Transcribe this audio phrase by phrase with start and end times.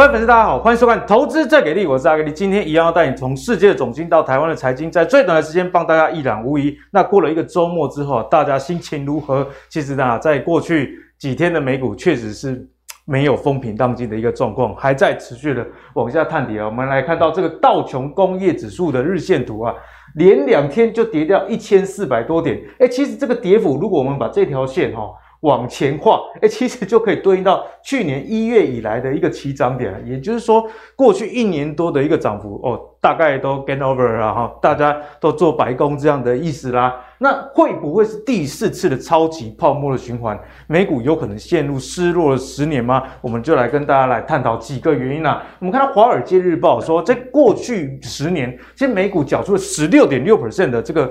[0.00, 2.32] 各位粉丝，大家好，欢迎收看《投资最给力》，我是阿格力。
[2.32, 6.74] 今天一样要带你从世界的总经到台湾的财经，在最短的时间帮大家一览无遗。
[6.90, 9.46] 那过了一个周末之后，大家心情如何？
[9.68, 12.66] 其实呢，在过去几天的美股确实是
[13.04, 16.64] 没有风平浪静的一个状况，还在持续的往下探底啊。
[16.64, 19.74] 我们来看到这个道琼工业指数的日线图啊，
[20.14, 22.58] 连两天就跌掉一千四百多点。
[22.78, 25.02] 诶，其实这个跌幅，如果我们把这条线哈、
[25.40, 36.94] 往前画，哎，其实就可以对应到去年一月以来的一个起涨点，也就是说，过去一年多的一个涨幅哦，大概都 gain over 了哈，大家都做白工这样的意思啦。
[37.18, 40.38] 那会不会是第四次的超级泡沫的循环？
[40.66, 43.02] 美股有可能陷入失落的十年吗？
[43.22, 45.42] 我们就来跟大家来探讨几个原因啦。
[45.58, 51.10] 我们看到《华尔街日报》说，在过去十年，其实美股缴出了十六点六 percent 的这个。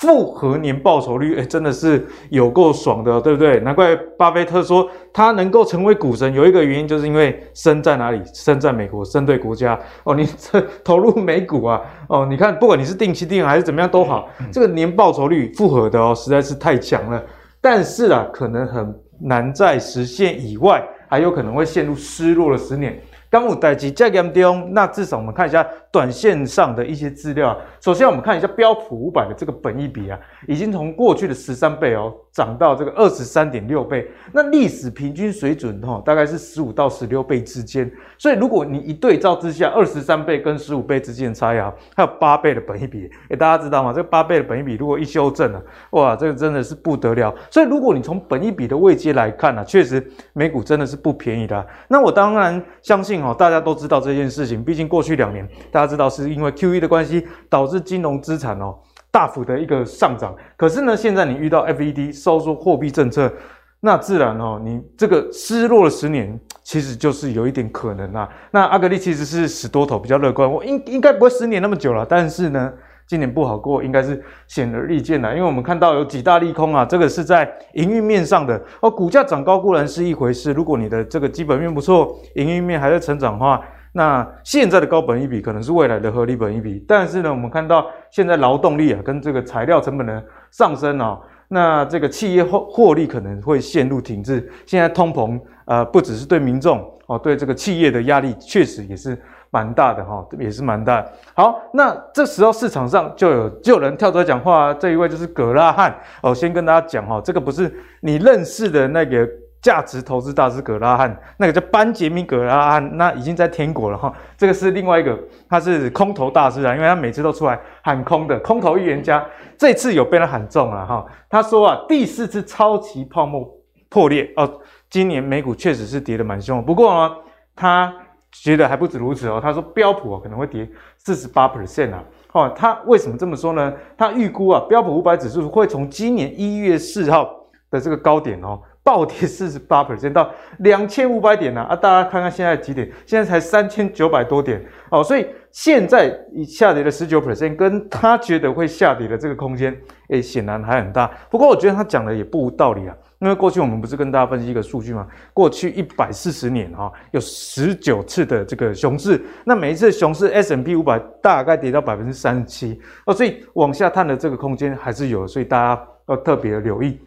[0.00, 3.58] 复合年报酬率，哎，真的是有够爽的，对不对？
[3.60, 8.22] 难怪巴菲特说他能够成为股神，有一个原因就是因为身在哪里？
[8.32, 9.78] 身在美国，身对国家。
[10.04, 17.20] 哦， 你这投入美股啊，哦，你看，不管你是定期定额还是怎么样都好，这个年报酬率复合的哦，实在是太强了。
[17.60, 22.96] 但是啊，可能很难在实现以外，还有可能会陷入失落的十年。
[23.30, 27.56] 刚五代机再严重，那至少我们看一下短线上的一些资料。
[27.80, 34.08] 首先，我们看一下标普五百的这个本益比啊，已经从过去的十三倍哦，涨到这个二十三点六倍。
[34.32, 37.90] 那历史平均水准哈，大概是十五到十六倍之间。
[38.16, 43.92] 所以，如果你一对照之下，二十三倍跟十五倍之间的差异啊，还有八倍的本益比，诶，大家知道吗？
[43.92, 47.34] 这个八倍的本益比如果一修正啊，哇，这个真的是不得了。
[47.50, 50.02] 所以，如果你从本益比的位阶来看呢，确实
[50.32, 51.66] 美股真的是不便宜的。
[51.88, 53.18] 那我当然相信。
[53.36, 58.78] 大家都知道这件事情，毕竟过去两年，大家知道是因为 QE 的关系，导致金融资产哦
[59.10, 60.34] 大幅的一个上涨。
[60.56, 63.32] 可是呢，现在你遇到 FED 收缩货币政策，
[63.80, 68.28] 那自然哦，你这个失落了十年，其实就是有一点可能啊。
[68.50, 72.72] 那阿格力其实是死多头比较乐观，我应应该不会十年那么久了，但是呢。
[73.08, 78.90] 今年不好过，应该是显而易见的，因为我们看到有几大利空啊，这个是在营运面上的哦。
[78.90, 83.62] 股价涨高固然是一回事，如果你的这个基本面不错，营运面还在成长的话，
[83.92, 86.84] 那现在的高本益比可能是未来的合理本益比。
[86.86, 91.18] 但是呢，我们看到现在劳动力啊跟这个材料成本的上升啊，
[91.48, 94.50] 那这个企业获获利可能会陷入停滞。
[94.66, 99.16] 现在通膨呃，不只是对民众哦，对这个企业的压力确实也是。
[99.50, 101.02] 蛮大的哈，也是蛮大。
[101.32, 106.34] 好，那这时候市场上就有就有人跳出来讲话，这一位就是葛拉汉哦。
[106.34, 109.26] 先跟大家讲哈，这个不是你认识的那个
[109.60, 114.12] 价值投资大师葛拉汉，那个叫班杰明葛拉汉，那已经在天国了哈。
[114.36, 119.24] 这个是另外一个，他是空头大师啊，因为他每次都出来喊空的空头预言家，
[119.56, 121.04] 这次有被他喊中了哈。
[121.28, 123.48] 他说啊，第四次超级泡沫
[123.88, 127.14] 破裂哦，今年美股确实是跌得蛮凶，不过呢，
[127.54, 127.92] 他。
[128.30, 133.72] 觉得还不止如此哦，他说标普啊可能会跌四十八 percent 啊，哦，他为什么这么说呢？
[133.96, 137.34] 他预估啊标普五百指数会从今年一月四号
[137.70, 142.90] 的这个高点哦暴跌四十八 percent 到两千五百点呢啊，大家看看现在几点？
[143.04, 149.76] 现在才三千九百多点哦，所以现在已下跌了十九 percent，跟他觉得会下跌的这个空间，
[150.08, 151.10] 诶，显然还很大。
[151.30, 152.96] 不过我觉得他讲的也不无道理啊。
[153.18, 155.06] 因为过去我们不是跟大家分析一个数据吗？
[155.34, 166.98] 过去一百四十年哈，有十九次的这个熊市，那每一次熊市 S&P 五百大概跌到百分之三十七哦，所以往下探的这个空间还是有，所以大家要特别留意。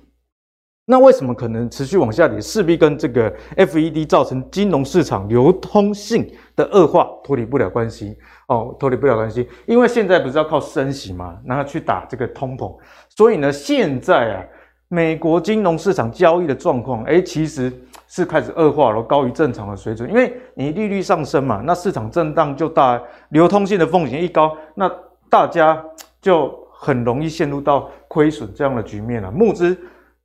[0.85, 2.39] 那为什么可能持续往下跌？
[2.41, 9.47] 势必跟这个 FED 造成金融市场流通性的恶化脱离不了关系哦，脱离不了关系。
[9.65, 12.75] 因为现在不是要靠升息嘛，然后去打这个通膨，
[13.09, 14.43] 所以呢，现在啊。
[14.93, 17.71] 美国金融市场交易的状况，诶，其实
[18.09, 20.09] 是开始恶化了，高于正常的水准。
[20.09, 24.91] 因为你利率上升嘛，那市场震荡就大，流通性的风险一高，那
[25.29, 25.81] 大家
[26.21, 29.31] 就很容易陷入到亏损这样的局面了。
[29.31, 29.77] 募资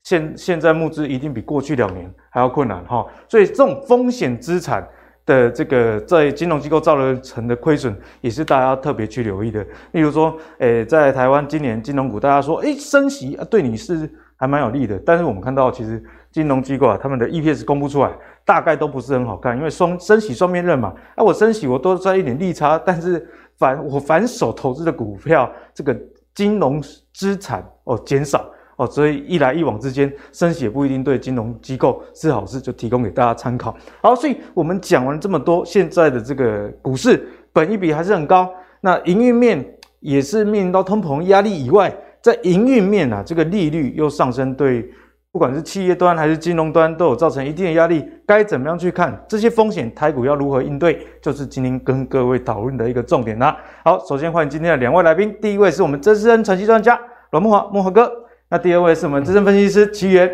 [0.06, 4.87] 现现在募资一定比过去两年还要困难哈，所以这种风险资产
[5.25, 9.67] 的这个在金融机构造成的亏损，也是大家特别去留意的。
[9.91, 14.08] 例如说，诶，在台湾今年金融股，大家说，诶，升息啊，对你是。
[14.38, 18.12] 还蛮有利的，但是我们看到，其实金融机构啊，他们的 EPS 公布出来，
[18.44, 20.93] 大概都不是很好看，因为双升息双面刃嘛。
[21.14, 23.26] 啊，我升息我多赚一点利差，但是
[23.56, 25.99] 反我反手投资的股票，这个
[26.35, 26.82] 金融
[27.14, 33.75] 资产哦减少哦，所以一来一往之间，升息也不一定对金融机构是好事，就提供给大家参考。
[34.02, 38.49] 好，所以我们讲完这么多，现在的这个股市本益比还是很高，
[38.81, 39.64] 那营运面
[40.00, 41.94] 也是面临到通膨压力以外。
[42.23, 44.90] 在营运面啊，这个利率又上升，对
[45.31, 49.94] 不管是企业端还是金融端，都有造成一定的压力，该怎么样去看这些风险？
[49.94, 51.06] 台股要如何应对？
[51.23, 53.56] 就是今天跟各位讨论的一个重点啦。
[53.84, 56.99] 好，首先欢迎今天的两位来宾，第一位是我们资深分析专家
[57.31, 58.11] 阮慕驊慕驊哥，
[58.48, 60.31] 那第二位是我们资深分析师齐源。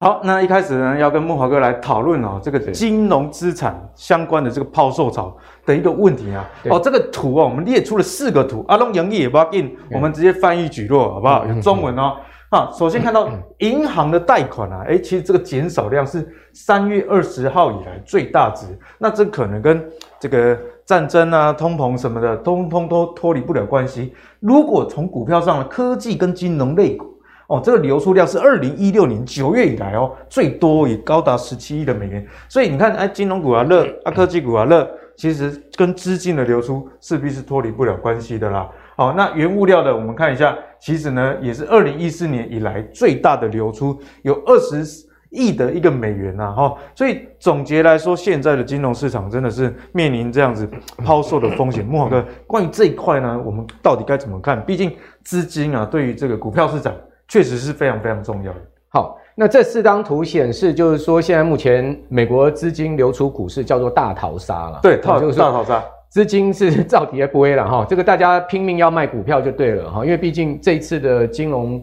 [0.00, 5.34] 好，那一开始呢，要跟木华哥来讨论哦，这个金融资产相关的这个抛售潮
[5.64, 6.48] 的一个问题啊。
[6.70, 11.46] 哦，这个图啊，我们列出了四个图，阿龙盈利也不要紧，我们直接翻译举落，好不好？
[11.46, 12.16] 有中文哦。
[12.50, 18.66] 啊，首先看到银行的贷款啊，诶，其实这个减少量是三月二十号以来最大值。
[18.98, 19.86] 那这可能跟
[20.18, 20.58] 这个
[20.90, 24.12] 战争啊、通膨什么的，通通都脱离不了关系。
[24.40, 27.06] 如果从股票上的科技跟金融类股，
[27.46, 32.26] 哦，这个流出量是二零一六年九月以来哦最多，也高达十七亿的美元。
[32.48, 34.84] 所以你看，哎，金融股啊热，啊科技股啊热，
[35.16, 38.68] 其实跟资金的流出势必是脱离不了关系的啦。
[38.96, 44.84] 好，那原物料的，我们看一下，其实呢也是二零一四年以来最大的流出，有二十
[45.30, 46.74] 亿的一个美元呐，哈。
[46.94, 50.68] 所以总结来说，现在的金融市场真的是面临这样子
[51.04, 51.84] 抛售的风险。
[51.84, 54.62] 慕驊哥，关于这一块呢，我们到底该怎么看？
[54.64, 54.92] 毕竟
[55.24, 56.92] 资金啊，对于这个股票市场
[57.26, 58.58] 确实是非常非常重要的。
[58.88, 64.80] 好，那这四张图显示，就是说现在目前美国资金流出股市叫做大逃杀了。
[64.82, 65.82] 对，套就是大逃杀。
[66.08, 71.80] 资金是 照底不会了哈，这个大家拼命要卖股票就对了哈，因为毕竟这一次的金融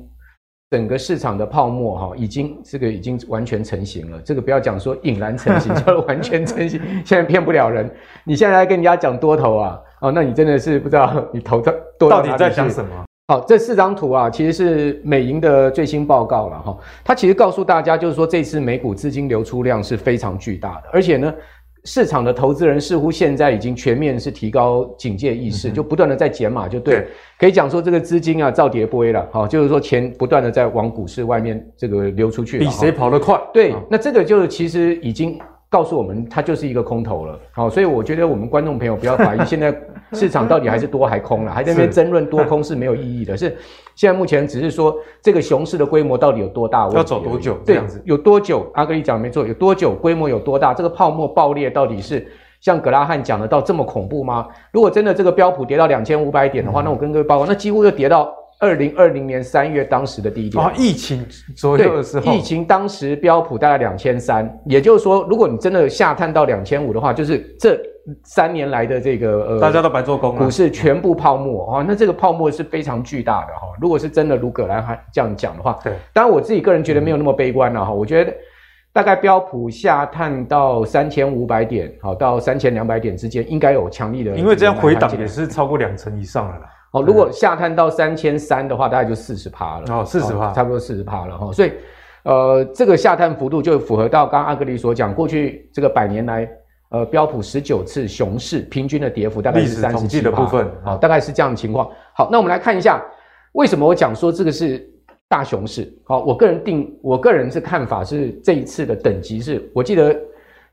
[0.69, 4.19] 整个市场的泡沫哈，已经这个已经完全成型了。
[4.21, 7.89] 这个不要讲说引然成型，叫做完全成型，现在骗不了人。
[8.25, 13.05] 你现在来跟人家讲多头啊，哦，那你真的是不知道你投的多到底在想什么？
[13.29, 21.33] 好，这四张图啊，其实是美银的最新报告了哈，它其实告诉大家就是说，这次美股资金流出量是非常巨大的，而且呢。
[21.87, 27.07] 市场的投资人似乎现在已经全面是提高警戒意识，嗯、就不断的在减码，就对，对
[27.39, 33.39] 可以讲说这个资金啊造跌不危了，好，就是说钱不断的在往股市外面这个流出去，比谁跑得快？
[33.53, 35.39] 对，那这个就是其实已经。
[35.69, 37.37] 告诉我们，它就是一个空头了。
[37.51, 39.75] 好，所以我觉得我们观众朋友不要怀疑，现在
[40.13, 43.35] 市场到底还是多还空了， 还在那边争论多空是没有意义的。
[43.35, 43.55] 是
[43.93, 46.87] 现在目前只是说这个熊市的规模到底有多大？
[46.91, 47.55] 要走多久？
[47.65, 48.65] 对，这样子有多久？
[48.75, 49.93] 阿格力讲没错，有多久？
[49.93, 50.73] 规模有多大？
[50.73, 52.25] 这个泡沫爆裂到底是
[52.61, 54.47] 像格拉汉讲的到这么恐怖吗？
[54.71, 58.33] 如果真的这个标普跌到两千五百点的话，那我跟各位报告，那几乎就跌到。
[58.59, 61.25] 二零二零年三月当时的低点啊，疫情
[61.55, 67.79] 左右的时候，疫情当时标普大概两千三，也就是说，如果你真的下探到两千五的话，就是这
[68.23, 73.67] 三年来的这个呃，大家都白做工了，股市全部泡沫啊，那这个泡沫是非常巨大的哈。
[73.79, 77.91] 如果是真的如葛兰还这样讲的话，对，当然我自己个人觉得没有那么悲观了哈。
[77.91, 78.33] 我觉得
[78.91, 86.69] 大概标普下探到三千五百点，好到三千两百点之间，应该有强力的，因为这样回档也是超过两成以上了啦。
[86.97, 89.85] 哦，如果下探到三千三的话，大概就四十趴了。
[89.93, 91.51] 哦，四十趴，差不多四十趴了哈。
[91.51, 91.71] 所以，
[92.23, 96.49] 呃，这个下探幅度就符合到刚刚阿格里所讲，过去这个百年来，
[96.89, 100.67] 呃，标普十九次熊市平均的跌幅大概是三十七的部分。
[100.83, 101.89] 好，大概是这样的情况。
[102.13, 103.03] 好，那我们来看一下，
[103.51, 104.83] 为什么我讲说这个是
[105.27, 105.93] 大熊市？
[106.05, 110.15] 好，我个人定，我个人是看法是这一次的等级是，我记得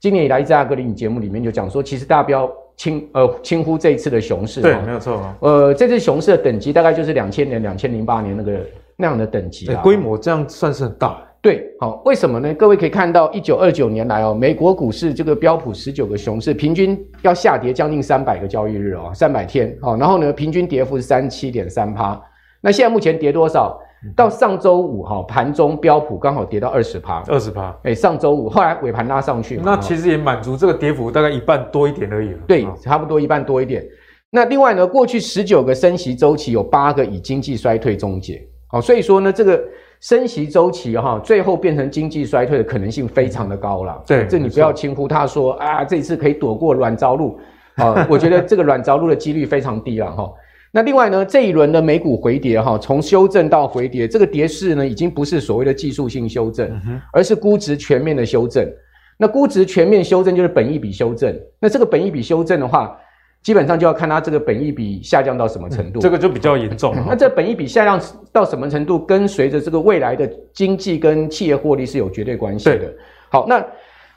[0.00, 2.50] 今年以来在阿格力节目里面就讲说，其实大家不要。
[2.76, 5.22] 轻呃轻忽这一次的熊市，对，没有错。
[5.40, 8.60] 呃，这次熊市的等级大概就是两千年、两千零八年那个
[8.96, 11.22] 那样的等级啊，规模这样算是很大。
[11.40, 12.54] 对，好，为什么呢？
[12.54, 19.76] 各位可以看到，一九二九年来哦，美国股市这个标普十九个熊市，平均要下跌将近三百个交易日哦，三百天。
[19.82, 22.18] 好，然后呢，平均跌幅是三七点三趴。
[22.62, 23.78] 那现在目前跌多少？
[24.16, 27.74] 到上周五哈，盘中标普刚好跌到二十趴，二十趴。
[27.84, 32.38] 哎，上周五后来尾盘拉上去，那其实也满足这个跌幅大概一半多一点而已了。
[32.46, 33.84] 对，差不多一半多一点。
[34.30, 38.42] 那另外呢，过去十九个升息周期有八个以经济衰退终结。
[38.66, 39.62] 好，所以说呢，这个
[40.00, 44.02] 升息周期哈，最后变成经济衰退的可能性非常的高了。
[44.06, 45.06] 对，这你不要轻忽。
[45.06, 47.38] 他说啊，这一次可以躲过软着陆
[47.76, 50.30] 啊，我觉得这个软着陆的几率非常低了哈。
[50.76, 56.68] 那另外呢，这一轮的美股回跌哈，从修正到回跌，这个跌势呢，已经不是所谓的技术性修正，
[57.12, 58.68] 而是估值全面的修正。
[59.16, 61.32] 那估值全面修正就是本益比修正。
[61.60, 62.98] 那这个本益比修正的话，
[63.40, 66.00] 基本上就要看它这个本益比下降到什么程度。
[66.00, 66.92] 这个就比较严重。
[67.06, 68.00] 那这本益比下降
[68.32, 72.92] 到什么程度，跟随着这个未来的经济跟企业获利是有绝对关系的。
[73.30, 73.64] 好，那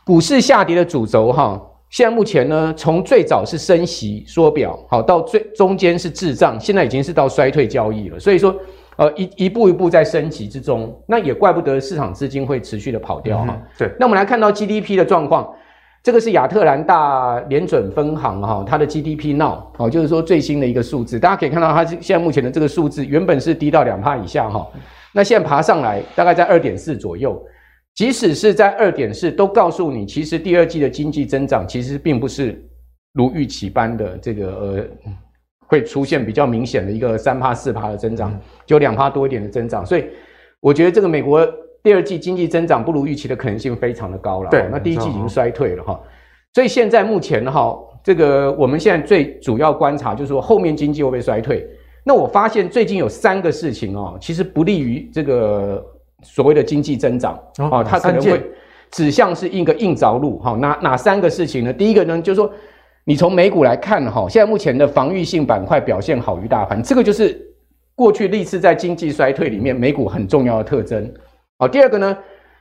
[0.03, 1.61] 股市下跌的主轴哈。
[1.89, 8.19] 现在目前呢，从最早是升息缩表，好到最中间是滞胀，现在已经是到衰退交易了。
[8.19, 8.53] 所以说，
[8.97, 13.61] 呃，一一步一步在升级之中，那也怪不得市场资金会持续的跑掉哈、嗯。
[13.77, 15.49] 对，那我们来看到 GDP 的状况，
[16.03, 24.67] 这个是亚特兰大联准分行哈，它的 GDP now，哦，就是说最新的一个数字，大家可以看到它现在目前的这个数字，原本是低到两帕以下哈。
[25.13, 27.41] 那现在爬上来大概在二点四左右。
[27.97, 32.63] 即使是在二点四，都告诉你，其实第二季的经济增长其实并不是
[33.13, 35.11] 如预期般的这个呃，
[35.65, 39.83] 会出现比较明显的一个三趴四趴的增长，就两趴多一点的增长。
[39.83, 40.05] 所以
[40.59, 41.43] 我觉得这个美国
[41.81, 44.49] 第二季经济增长不如预期的可能性非常的高了。
[44.51, 45.99] 对，那第一季已经衰退了哈，
[46.53, 51.67] 所以现在目前哈，这个我们现在最主要观察就是说后面经济会不会衰退。
[52.03, 55.83] 那我发现最近有三个事情哦，其实不利于这个。
[56.23, 57.33] 所谓的经济增长
[57.71, 58.41] 啊，它可能会
[58.91, 60.53] 指向是一个硬着陆哈。
[60.53, 61.71] 哪哪三个事情呢？
[61.71, 62.51] 第一个呢，就是说
[63.03, 67.39] 你从美股来看哈，现在目前的防御性板块表现好于大盘，这个就是
[67.95, 71.13] 过去历次在经济衰退里面美股很重要的特征。
[71.59, 72.17] 好，第二个呢，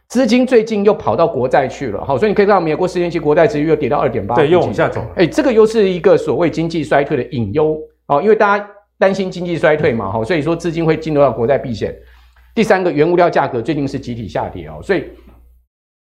[0.08, 5.08] 资金最近又跑到国债去了，好，所以你可以看到美国十年期国债殖利率又跌到二点八，对，又往下走了。
[5.16, 11.94] 哎，这个又是一个所谓经济衰退的隐忧啊，因为大家担心经济衰退嘛，哈，所以说资金会进入到国债避险。
[12.56, 15.04] 第三个，原物料价格最近是集体下跌哦，所以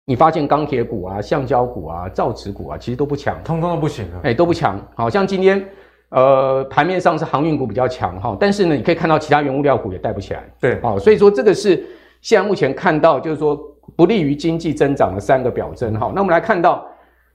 [0.06, 4.78] 你发现钢铁股啊、橡胶股啊、造纸股啊，其实都不强，通通都不行啊，哎，都不强。
[4.94, 5.66] 好像今天
[6.10, 10.44] 呃盘面上是航运股比较强哈，但是呢，你可以看到其他原物料股也带不起来。
[10.60, 11.82] 对，好，所以说这个是
[12.20, 13.58] 现在目前看到就是说
[13.96, 16.12] 不利于经济增长的三个表征哈。
[16.14, 16.86] 那我们来看到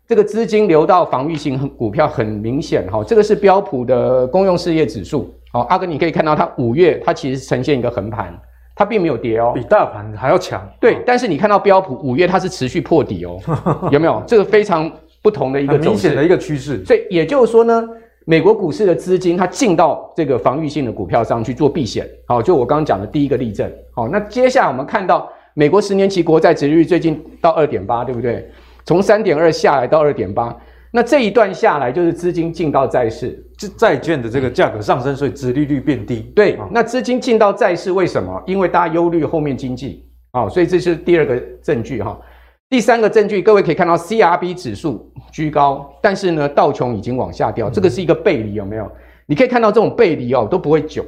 [0.06, 5.34] 这个资金流到防御性股票很明显哈，这个是标普的公用事业指数。
[5.54, 8.38] 好，阿哥你可以看到它五月它其实呈现一个横盘。
[8.76, 10.62] 它并没有跌哦，比大盘还要强。
[10.78, 13.40] 对，但是你看到标普五月它是持续破底哦，
[13.90, 14.22] 有没有？
[14.26, 14.88] 这个非常
[15.22, 16.84] 不同的一个明显的一个趋势。
[16.84, 17.88] 所以也就是说呢，
[18.26, 22.06] 美国股市的资金它进到这个防御性的股票上去做避险。
[22.26, 23.72] 好，就我刚刚讲的第一个例证。
[23.94, 28.46] 好，那接下来我们看到美国十年期国债殖利率最近到二点八，对不对？
[28.84, 30.54] 从三点二下来到二点八。
[30.96, 36.32] 那这一段下来，就是资金进到债市，这债券的这个价格上升，所以殖利率变低。
[36.34, 38.42] 对，那资金进到债市为什么？
[38.46, 42.18] 因为大家忧虑后面经济啊，所以这是第二个证据哈。
[42.70, 48.90] 第三个证据，各位可以看到 CRB 指数居高，但是呢，道琼已经往下掉，这个是一个背离，有没有？
[49.26, 51.04] 你可以看到这种背离哦都不会久，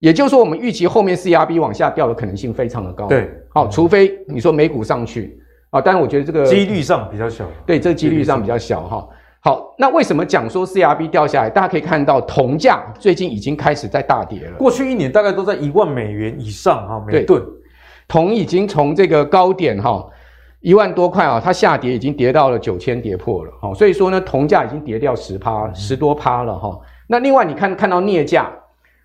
[0.00, 3.06] 也就是说，我们预期后面 CRB 往下掉的可能性非常的高。
[3.06, 5.40] 对，好，除非你说美股上去
[5.70, 7.44] 啊，但是我觉得这个几率上比较小。
[7.64, 9.08] 对，这个几率上比较小哈。
[9.48, 11.48] 好，那为什么讲说 CRB 掉下来？
[11.48, 14.58] 大家可以看到，铜价最近已经开始在大跌了。
[14.58, 17.42] 过去一年大概都在一万美元以上哈，每吨。
[18.06, 20.06] 铜已经从这个高点哈
[20.60, 23.50] 一万多块啊，它下跌已经跌到了九千，跌破了。
[23.58, 26.78] 好，所以说呢，铜价已经跌掉十趴，十多趴了哈。
[27.06, 28.52] 那另外你看看到镍价，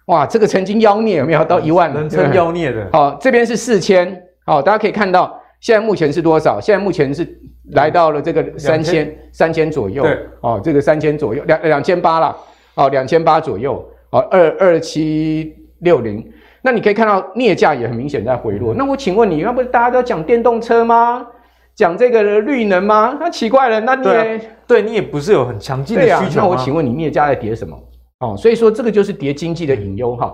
[0.07, 1.93] 哇，这个曾经妖孽有没有到一万？
[1.93, 2.89] 人称妖孽的。
[2.91, 4.21] 好，这边是四千。
[4.45, 5.39] 好，大家可以看到。
[5.61, 6.59] 现在目前是多少？
[6.59, 7.23] 现在目前是
[7.71, 10.05] 来到了这个三千三千左右。
[10.41, 12.35] 哦，这个三千左右，两两千八了，
[12.75, 16.23] 哦，两千八左右，哦，二二七六零。
[16.61, 18.73] 那你可以看到镍价也很明显在回落。
[18.73, 21.27] 嗯、那我请问你，那不是大家都要讲电动车吗？
[21.75, 23.17] 讲这个绿能吗？
[23.19, 26.39] 那奇怪了，那你也对你也不是有很强劲的需求？
[26.39, 27.77] 啊、那我请问你，镍价在跌什么？
[28.19, 30.33] 哦，所以说这个就是跌经济的隐忧哈。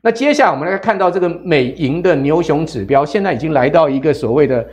[0.00, 4.64] 那接下来我们来看到这个美银的牛熊指标，现在已经来到一个所谓的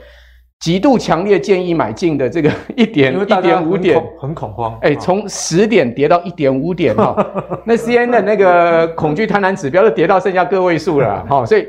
[0.64, 4.80] 极度强烈建议买进的这个 一点一点五点，很恐慌。
[4.82, 7.14] 哎，从十点跌到一点五点哈，
[7.68, 11.68] 那 CNN 的那个恐惧贪婪指标都跌到剩下个位数了 哈，所以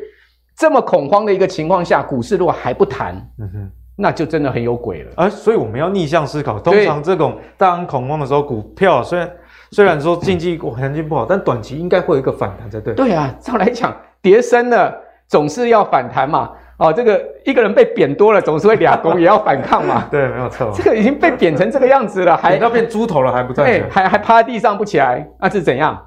[0.57, 5.11] 这么恐慌的一个情况下，股市如果还不弹，嗯哼，那就真的很有鬼了。
[5.17, 9.29] 而所以我们要逆向思考，通常这种当恐慌的时候，股票虽然。
[9.71, 12.95] 虽然说经济环境不好，但短期应该会有一个反弹才对。
[12.95, 14.95] 对啊，照来讲，跌深了
[15.27, 16.53] 总是要反弹嘛。
[16.79, 20.07] 哦，这个一个人被贬多了，总是会俩公也要反抗嘛。
[20.11, 20.71] 对，没有错。
[20.75, 26.01] 这个已经被贬成这个样子了，还要变猪头了还不站起来，还还趴在地上不起来，那是怎样？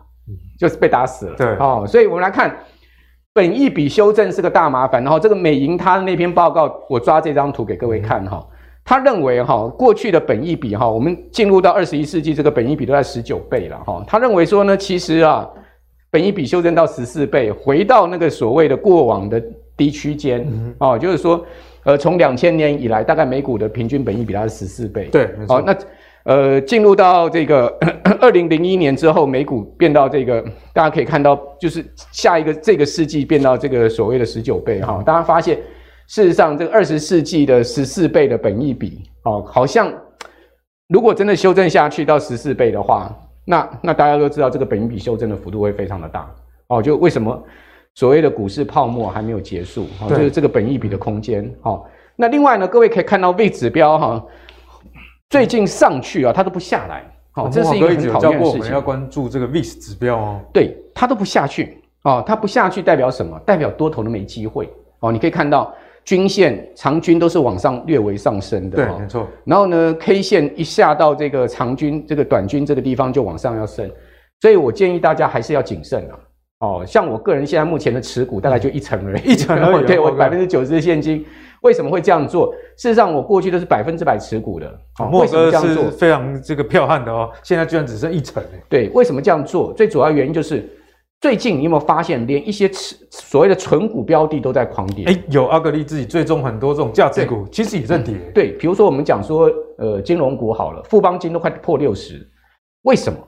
[0.59, 1.35] 就是被打死了。
[1.35, 2.55] 对，哦，所以我们来看，
[3.33, 5.03] 本益比修正是个大麻烦。
[5.03, 8.37] 然后这个美银他的那篇报告，我抓这张图给各位看哈。
[8.41, 8.53] 嗯
[8.89, 14.01] 他认为哈，过去的本益比哈，我们进入到二十一世纪，这个本益比都在十九倍了哈。
[14.07, 15.45] 他认为说呢，其实啊，
[16.09, 19.43] 本益比修正到十四倍，回到那个所谓的过往的
[19.77, 20.41] 低区间
[20.79, 21.45] 哦、嗯，就是说，
[21.83, 25.05] 呃，从两千年以来，大概美股的平均本益比它是十四倍。
[25.11, 25.77] 对，好，那
[26.23, 27.67] 呃，进入到这个
[28.19, 30.43] 二零零一年之后，美股变到这个，
[30.73, 35.01] 大家可以看到，就是下一个这个世纪变到这个所谓的十九倍哈。
[35.05, 35.57] 大家发现。
[36.09, 39.91] 事实上，这个二十世纪的十四倍的本益比，哦，好像
[40.87, 46.33] 如果真的修正下去到十四倍的话，那那大家都知道，这个本益比修正的幅度会非常的大，
[46.67, 47.43] 哦，就为什么
[47.97, 51.83] 所谓的股市泡沫还没有结束，哦，就是这个本益比的空间，哦，
[52.15, 54.23] 那另外呢，各位可以看到 VIX 指标哈，
[55.31, 58.71] 最近上去啊，它都不下来，哦，这是一个很讨厌的事情。
[58.71, 63.35] 要关注这个 VIX 指标哦，对，它都不下去，哦，它不下去代表什么？
[63.39, 64.69] 代表多头都没机会。
[64.99, 65.73] 哦，你可以看到
[66.05, 69.27] 均线长均都是往上略微上升的，对，哦、没错。
[69.43, 73.89] 然后呢，K 线一下到这个长均这个短均这个地方就往上要升，
[74.39, 76.19] 所以我建议大家还是要谨慎啊。
[76.59, 79.85] 哦，像我个人现在目前的持股大概就一成而已， 一成而已。
[79.87, 81.23] 对我百分之九十的现金，
[81.61, 82.51] 为什么会这样做？
[82.77, 84.67] 事实上，我过去都是百分之百持股的。
[84.99, 88.43] 哦，莫哥是非常这个彪悍的哦，现在居然只剩一成。
[88.67, 89.71] 对，为什么这样做？
[89.73, 90.67] 最主要原因就是
[91.21, 95.05] 最近你有没有发现，连一些持所谓的纯股标的都在狂跌？
[95.05, 98.15] 哎，有阿格力自己追踪很多这种价值股，其实也在跌。
[98.15, 98.31] 嗯。
[98.33, 99.47] 对，比如说我们讲说，
[99.77, 102.27] 呃，金融股好了，富邦金都快破六十，
[102.81, 103.19] 为什么？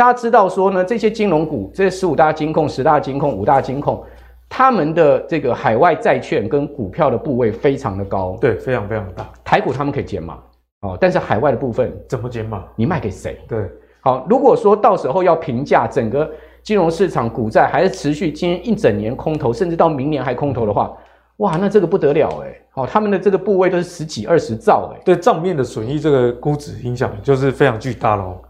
[0.00, 4.02] 大家知道说呢，这些金融股，这些十五大金控、十大金控、五大金控，
[4.48, 9.30] 他们的这个海外债券跟股票的部位非常的高，对，非常非常大。
[9.44, 10.38] 台股他们可以减码
[10.80, 12.64] 哦，但是海外的部分怎么减码？
[12.76, 13.38] 你卖给谁？
[13.46, 13.68] 对，
[14.00, 16.30] 好，如果说到时候要评价整个
[16.62, 20.90] 金融市场股债还是持续今天一整年空头，甚至到明年还空头的话，
[21.36, 22.58] 哇，那这个不得了诶。
[22.72, 25.02] 哦，他们的这个部位都是十几二十兆诶。
[25.04, 28.40] 对账面的损益这个估值影响就是非常巨大喽。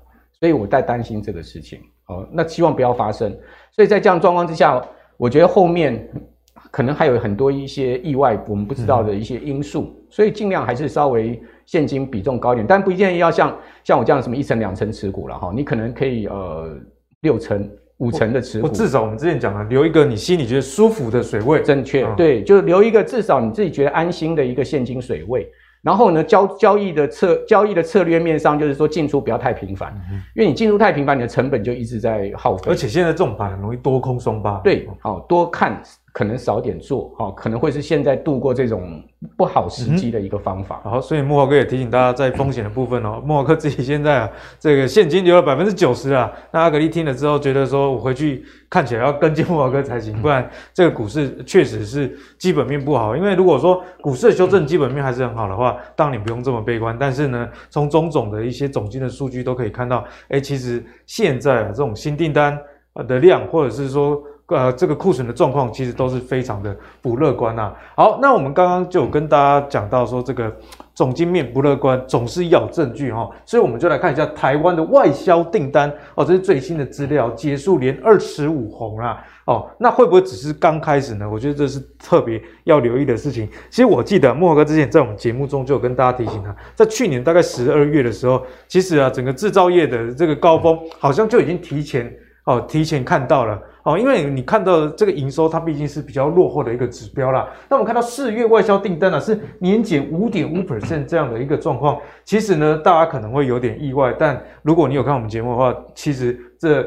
[0.41, 3.31] 所以我在担心这个事情，哦，那希望不要发生。
[3.71, 4.83] 所以在这样状况之下，
[5.19, 6.09] 我觉得后面
[6.71, 13.55] 可能还有很多一些意外，我们不知道的一些因素，嗯、所以尽量还是稍微现金比重高一点，但不建议要像
[13.85, 16.75] 像我这样什么一成两成持股了哈，你可能可以呃
[17.21, 18.69] 六成五成的持股。
[18.69, 25.47] 至少我们之前讲了，留一个你心里觉得舒服的水位，正确，嗯、对，就留一个至少你自己觉得安心的一个现金水位。
[25.83, 32.65] 然后呢，交交易的策交易的策略面上，就是说进出不要太频繁，嗯、因为你进出太频繁，你的成本就一直在耗费。
[32.71, 34.59] 而且现在这种盘很容易多空双八。
[34.59, 35.83] 对，好，多看
[36.13, 39.03] 可能少点做，哦，可能会是现在度过这种
[39.37, 40.81] 不好时机的一个方法。
[40.85, 46.33] 嗯、好，所以木华哥也提醒大家，在风险的部分哦， 木华哥自己现在啊，这个现金流了百分之九十啊。
[46.53, 48.45] 那阿格力听了之后，觉得说我回去。
[48.71, 53.17] 看起来要跟进木华哥才行，不然 这个股市确实是基本面不好。
[53.17, 56.97] 因为如果说股市的修正基本面还是很好的话，当然你不用这么悲观。
[56.97, 62.57] 但是呢，从种种的一些总金的数据都可以看到，诶，其实现在啊这种新订单
[63.09, 64.23] 的量，或者是说。
[64.51, 67.77] 呃，这个库存的状况其实都是非常的不乐观呐、啊。
[67.97, 70.53] 好，那我们刚刚就有跟大家讲到说，这个
[70.95, 79.25] 总经面不乐观，总是要证据哈、所以我们就来看一下台湾的外销订单哦，这是最新的资料，结束连二十五红啊。
[79.47, 81.29] 哦，那会不会只是刚开始呢？
[81.29, 83.49] 我觉得这是特别要留意的事情。
[83.69, 92.13] 其实我记得慕驊哥之前在我们节目中就有跟大家提醒他，在去年大概十二月的时候，其实啊，整个制造业的这个高峰好像就已经提前
[92.45, 93.61] 哦，提前看到了。
[93.93, 97.49] 哦，因为你看到这个营收，它毕竟是比较落后的一个指标啦。
[97.69, 101.99] 那我们看到四月外销订单呢、是年减五点五 percent 这样的一个状况。
[102.25, 106.87] 其实呢，大家可能会有点意外，但如果你有看我们节目的话，其实这。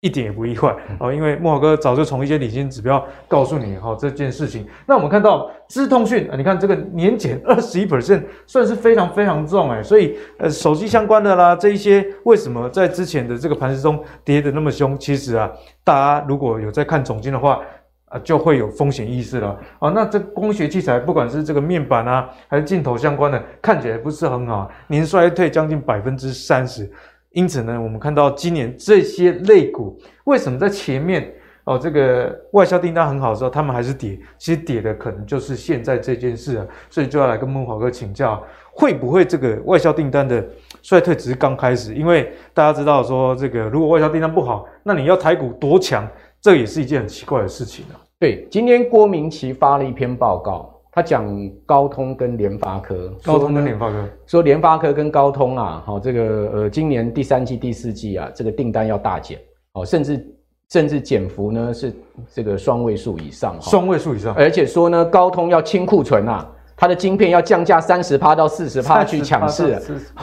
[0.00, 4.64] 一点也不意外哦，因为莫豪哥早就从一些领先指标告诉你哈这件事情。
[4.86, 14.96] 那我们看到资通讯啊，你看这个年减二十一 percent，算是非常非常重诶，所以呃手机相关的啦这一些，为什么在之前的这个盘势中跌的那么凶？
[14.96, 15.50] 其实啊，
[15.82, 17.60] 大家如果有在看总经的话
[18.04, 19.90] 啊，就会有风险意识了啊。
[19.90, 26.88] 那这光学器材，不管是这个面板啊，还是镜头相关的，看起来不是很好，年衰退将近百分之三十。
[27.32, 31.32] 因此呢，我们看到今年这些类股为什么在前面
[31.64, 34.18] 哦，这个外销订单很好的时候，他们还是跌？
[34.38, 40.42] 其实跌的可能就是现在这件事啊，所以就要来跟孟华哥请教，会不会这个外销订单的
[40.80, 41.94] 衰退只是刚开始？
[41.94, 46.08] 因为大家知道说，这个如果外销订单不好，那你要台股多强，
[46.40, 48.00] 这也是一件很奇怪的事情啊。
[48.18, 50.77] 对，今天郭明錤发了一篇报告。
[50.98, 51.32] 他讲
[51.64, 54.04] 高通跟联发科，高通跟联发科。
[54.26, 59.38] 说联发科跟高通啊，好这个呃，今年第三季、第四季啊，这个订单要大减，
[59.74, 60.26] 哦，甚至
[60.70, 61.94] 甚至减幅呢是
[62.34, 66.44] 这个双位数以上，双位数以上，而且说呢，高通要清库存啊，
[66.76, 69.80] 它的晶片要降价三十趴到四十趴去抢市，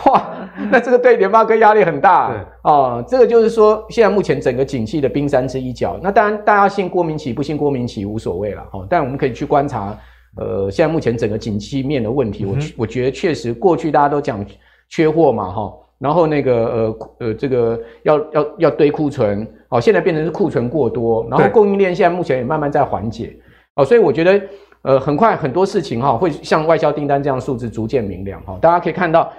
[0.08, 0.22] 哇，
[0.70, 2.46] 那这个对联发科压力很大，啊。
[2.64, 9.98] 哦，这个就是说，现在目前整个景气的冰山之一角，那当然大家信郭明奇不信郭明奇无所谓了，哦，但我们可以去观察。
[10.38, 14.46] 呃，现在目前整个景气面的问题，我、嗯、我觉得确实过去大家都讲
[14.90, 23.34] 缺货嘛，哈，然后那个呃呃这个要要要堆库存，哦，现在变成是库存过多，然后供应链现在目前也慢慢在缓解，
[23.76, 24.42] 哦，所以我觉得
[24.82, 29.32] 呃很快很多事情哈会像外销订单这样数字逐渐明亮哈，大家可以看到，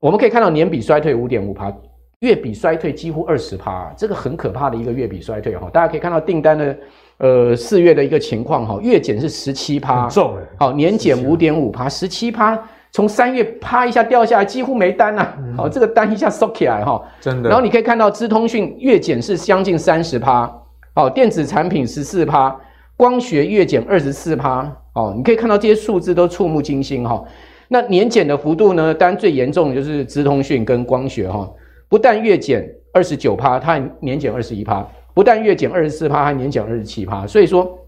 [0.00, 1.72] 我们可以看到年比衰退五点五趴，
[2.18, 6.76] 月比衰退几乎二十趴，这个很可怕的一个月比衰退哈，大家可以看到订单的。
[7.18, 17.48] 呃，四月的一个情况哈，月减是十七趴，重好，年减五点五趴，十七趴，从三月啪一下掉下来，几乎没单呐、啊，好、嗯，这个单一下收起来哈，真的。
[17.48, 20.52] 然后你可以看到资通讯月减是将近三十趴，
[20.94, 22.54] 好，电子产品十四趴，
[22.96, 27.24] 光学月减二十四趴，哦，你可以看到这些数字都触目惊心哈、哦。
[27.68, 28.92] 那年减的幅度呢？
[28.92, 31.54] 当然最严重的就是资通讯跟光学哈、哦，
[31.88, 37.26] 不但月减二十九趴，它还年减二十一趴，不但月减二十四趴，还年减二十七趴。
[37.26, 37.78] 所以说，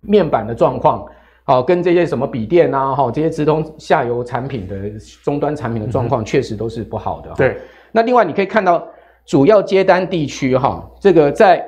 [0.00, 1.06] 面板的状况，
[1.44, 4.76] 好、哦，跟这些什么笔电啊，哈、哦，这些直通下游产品的
[5.22, 7.30] 终端产品的状况，确实都是不好的。
[7.36, 7.56] 对，
[7.92, 8.86] 那另外你可以看到
[9.24, 11.66] 主要接单地区哈、哦，这个在。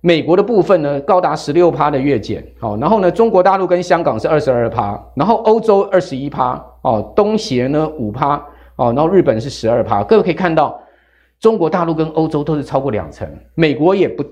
[0.00, 8.36] 美国的部分呢，高达十六趴的月减，好，然后呢，中国大陆跟香港是二十二趴，然后欧洲二十一趴，哦，东协呢五趴，
[8.76, 10.80] 哦，然后日本是十二趴，各位可以看到，
[11.40, 14.24] 中国大陆跟欧洲都是超过两成，美国也不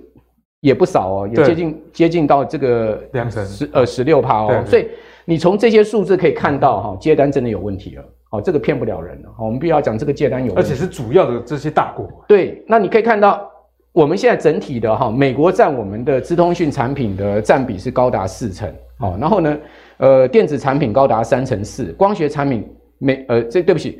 [0.61, 3.45] 也不少哦，也接近接近到这个两成。
[3.47, 4.88] 十呃十六趴哦，所以
[5.25, 13.51] 你从这些数字可以看到哈，接单真的有问题了，哦，这个骗不了人了，我们必须要讲这个接单有问题，而且是主要的这些大国，对，那你可以看到。
[13.92, 19.57] 我们现在整体的哈，美国占我们的资通讯产品的占比是高达四成，好，然后呢，
[19.97, 22.62] 呃，电子产品高达三成四，光学产品
[22.99, 23.99] 美呃，这对不起，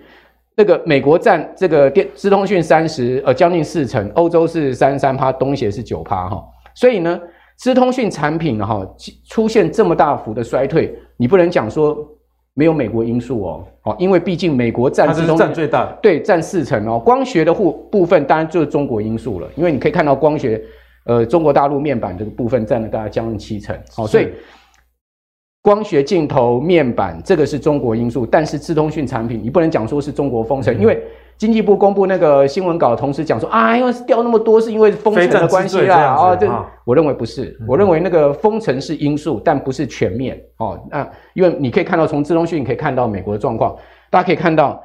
[0.57, 6.43] 那个美国占这个电资通讯三十呃将近四成，欧洲是三十三趴，东协是九趴哈，
[6.75, 7.21] 所以呢，
[7.57, 8.85] 资通讯产品哈
[9.29, 11.97] 出现这么大幅的衰退，你不能讲说。
[12.59, 16.99] 没有美国因素哦，哦，因为毕竟美国占资通占最大的，对，占四成哦。
[16.99, 20.59] 光学的户部分当然就是中国因素了，因为你可以看到光学，
[21.05, 24.31] 呃，中国大陆面板这个部分占了大概将近七成，好，所以
[25.67, 31.03] 光学镜头面板这个是中国因素，但是智通讯产品你不能讲说是中国封城，因为。
[31.39, 36.15] 经济部公布那个新闻稿，同时讲说啊，因为掉那么多是因为封城的关系啦。
[36.15, 36.51] 啊，这
[36.83, 40.81] 我认为不是，我认为那个封城是因素，但不是全面哦。
[40.91, 43.77] 那因为你可以看到，从资通讯你可以看到美国的状况，
[44.09, 44.83] 大家可以看到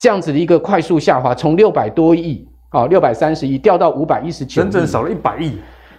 [0.00, 5.56] 这样子的一个快速下滑，从六百多亿啊，六百三十亿掉到五百一十九亿，整整少了一百亿。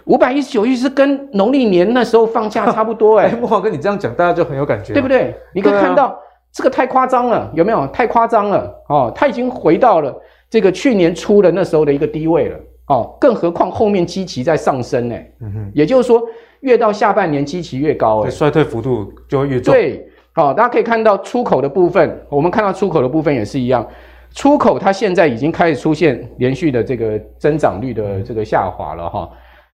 [0.08, 3.28] 五百一十九亿是跟农历年那时候放假差不多哎。
[3.40, 5.34] 慕驊哥，你这样讲，大家就很有感觉，对不对？
[5.54, 6.18] 你可以看到。
[6.50, 7.86] 这个太夸张了，有没有？
[7.88, 9.12] 太夸张了哦！
[9.14, 10.12] 它已经回到了
[10.48, 13.14] 这个去年初的那时候的一个低位了哦。
[13.20, 16.20] 更何况后面基期在上升呢，嗯哼，也就是说，
[16.60, 19.74] 越到下半年基期越高，哎，衰退幅度就会越重。
[19.74, 23.86] 对，好、哦，大家可以看到出口的部分，我们看到出口的部分也是一样，
[24.34, 29.30] 出口它现在已经开始出现连续的这个增长率的这个下滑了哈、哦。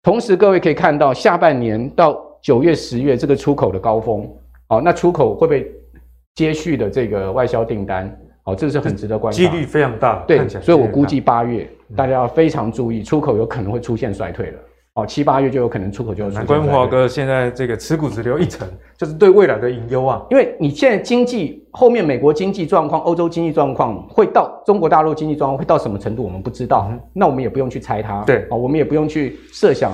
[0.04, 4.28] 同时，各位可以看到下半年到九月、十月这个出口的高峰，
[4.68, 5.72] 哦，那出口会不会？
[6.34, 8.10] 接续的这个外销订单，
[8.46, 10.24] 哦，这是很值得关注，几率非常大。
[10.26, 14.60] 对，所以我估计八月大家要非常注意，出口有可能会出现衰退了。
[14.94, 16.30] 哦，七八月就有可能出口就。
[16.32, 20.22] 难怪慕驊哥现在这个持股只留一成，就是对未来的隐忧啊。
[20.30, 26.90] 因为你现在经济后面美国经济状况、欧洲经济状况会到中国大陆经济状况会到什么程度，我们不知道。
[26.92, 28.22] 嗯、那我们也不用去猜它。
[28.24, 29.94] 对，哦，我们也不用去设想。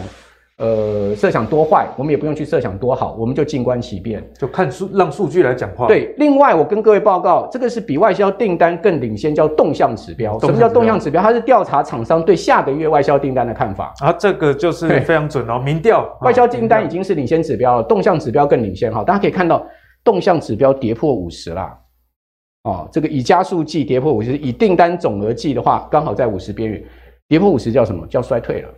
[0.58, 5.86] 呃，设想多坏，我们也不用去设想多好，我们就静观其变，就看数，让数据来讲话。
[5.86, 10.40] 对，另外我跟各位报告，这个是比外销订单更领先，叫动向指标。
[10.40, 11.22] 什么叫动向指标？
[11.22, 13.94] 它是调查厂商对下个月外销订单的看法。
[14.00, 16.18] 啊，这个就是非常准哦，民调。
[16.22, 19.04] 外销订单已经是领先指标了，动向指标更领先哈。
[19.04, 19.64] 大家可以看到，
[20.04, 21.78] 动向指标跌破五十啦。
[22.64, 26.84] 哦，这个以加速计跌破五十，以订单总额计的话，刚好在五十边缘。
[27.28, 28.08] 跌破五十叫什么？
[28.08, 28.70] 叫衰退了。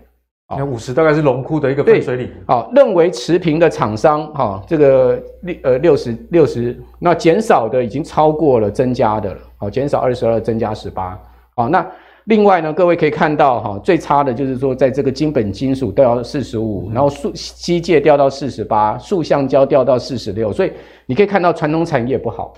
[0.58, 2.28] 那五十大概是龙窟的一个分水岭。
[2.48, 9.40] 好，认为持平的厂商，哈，这个六呃六十六十，那减少的已经超过了增加的了。
[9.58, 11.20] 好，减少二十二，增加十八。
[11.56, 11.86] 好，那
[12.24, 20.52] 另外呢，各位可以看到，哈，最差的就是说，在这个金本金属掉到四十五，然后塑机械掉到四十八，塑橡胶掉到四十六。
[20.52, 20.72] 所以
[21.06, 22.56] 你可以看到传统产业不好。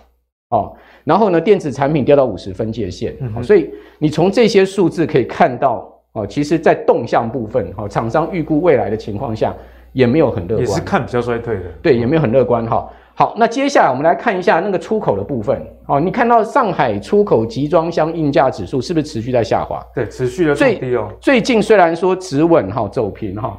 [0.52, 0.74] 哦，
[1.04, 3.18] 然后呢，电子产品掉到五十分界线。
[3.20, 5.86] 嗯，所以你从这些数字可以看到。
[6.14, 9.56] 哦，其实，在动向部分，哈，厂商预估未来的情况下，
[9.94, 12.86] 也没有很乐观，也是看比较衰退的，对，也没有很乐观，哈。
[13.14, 19.82] 好，那接下来我们来看一下那个出口的部分，哦，你看到上海出口集装箱运价指数是不是持续在下滑？
[19.96, 21.08] 对，持续的最低哦。
[21.22, 23.58] 最近虽然说止稳哈走平哈，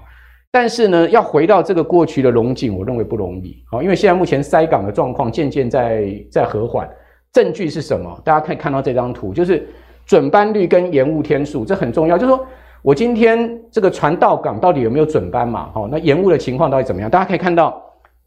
[0.50, 6.86] 但是呢，要回到这个过去的荣景，我认为不容易，好，因为现在目前塞港的状况渐渐在在和缓，
[7.32, 8.20] 证据是什么？
[8.22, 9.66] 大家可以看到这张图，就是。
[10.06, 12.18] 准班率跟延误天数，这很重要。
[12.18, 12.46] 就是说
[12.82, 15.70] 我今天这个船到港到底有没有准班嘛？
[15.72, 17.08] 好，那延误的情况到底怎么样？
[17.08, 17.80] 大家可以看到，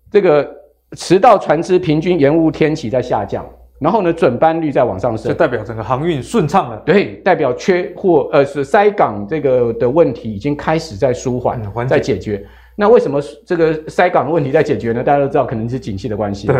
[0.09, 0.49] 这个
[0.93, 3.45] 迟到船只平均延误天期在下降，
[3.79, 6.77] 然后呢，准班率在往上升，就代表整个航运顺畅了。
[6.85, 12.45] 对，代表缺货呃是塞港这个的问题已经开始在舒缓，嗯、在解决。
[12.77, 15.01] 那为什么这个塞港的问题在解决呢？
[15.01, 16.47] 大家都知道，可能是景气的关系。
[16.47, 16.55] 对，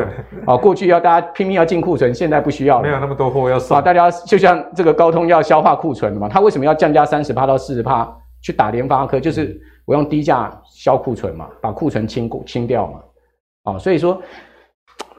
[0.46, 3.76] 啊，过去要大家拼命要进库存，现在不需要了，没有那么多货要送。
[3.76, 8.10] 啊，大家就像这个高通要消化库存的嘛，他为什么要降价三十趴到四十趴
[8.42, 9.20] 去打联发科？
[9.20, 13.00] 就是我用低价消库存嘛，把库存清清掉嘛。
[13.74, 14.22] 啊，所以说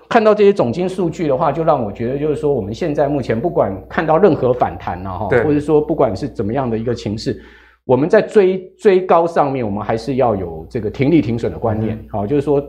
[0.08, 7.38] 看到这些总经数据的话，就让我觉得就是说，我们现在目前不管看到任何反弹呐，哈，或者说不管是怎么样的一个情势，
[7.86, 12.62] 我们在追追高上面，我们还是要有这个停利停损的观念，好，就是说。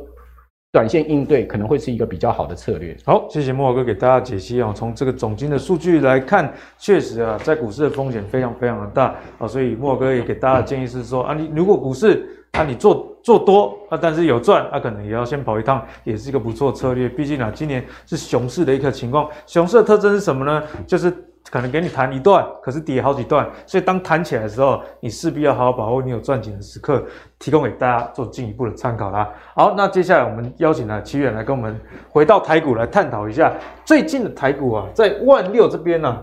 [0.69, 2.95] 短线应对可能会是一个比较好的策略。
[3.03, 4.71] 好，谢谢莫哥给大家解析啊。
[4.75, 9.47] 从这个总金的数据来看，确实啊，在股市的风险非常非常的大啊。
[9.47, 17.07] 所以莫哥也给大家的建议是说啊，你如果股市啊你做做多啊，但是有赚，啊可能也要先跑一趟，也是一个不错策略。
[17.07, 19.27] 毕竟啊，今年是熊市的一个情况。
[19.47, 20.61] 熊市的特征是什么呢？
[20.85, 21.11] 就是。
[21.49, 27.03] 可能给你弹一段，可是跌好几段，所以当弹起来的时候，你势必要好好把握你有赚钱的时刻，
[27.39, 29.29] 提供给大家做进一步的参考啦。
[29.55, 31.79] 好，那接下来我们邀请了奇远来跟我们
[32.09, 33.53] 回到台股来探讨一下
[33.85, 36.21] 最近的台股啊，在万六这边呢、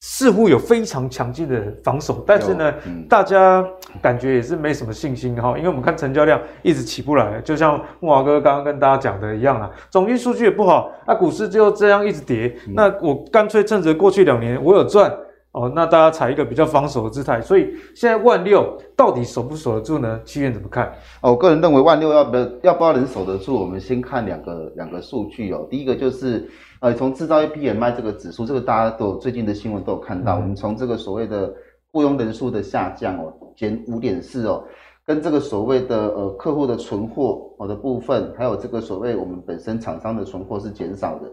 [0.00, 3.62] 似乎有非常强劲的防守，但是呢，嗯、大家
[4.00, 15.14] 感觉也是没什么信心哈，因为我们看成交量一直起不来，就像木华哥刚刚跟大家讲的一样啊，总经数据也不好，那股市就这样一直跌，嗯、那我干脆趁着过去两年我有赚
[15.52, 20.18] 哦，那大家采一个比较防守的姿态，所以现在万六到底守不守得住呢？
[20.24, 20.86] 奇远怎么看？
[21.20, 26.48] 哦，我个人认为万六要不要要不要能守得住，我们先看两个两个数据哦，第一个就是。
[26.80, 30.38] 呃，从制造业 PMI 这个指数，这个大家都有最近的新闻都有看到。
[30.38, 31.52] 嗯、我们从这个所谓的
[31.92, 34.64] 雇佣人数的下降哦，减五点四哦，
[35.04, 41.30] 跟这个所谓的呃客户的存货哦的部分，还有这个所谓我们本身厂商的存货是减少的。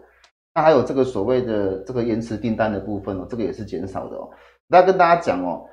[0.53, 4.29] 那还有这个所谓的这个延迟订单的部分哦，这个也是减少的哦。
[4.67, 5.63] 那跟大家讲哦，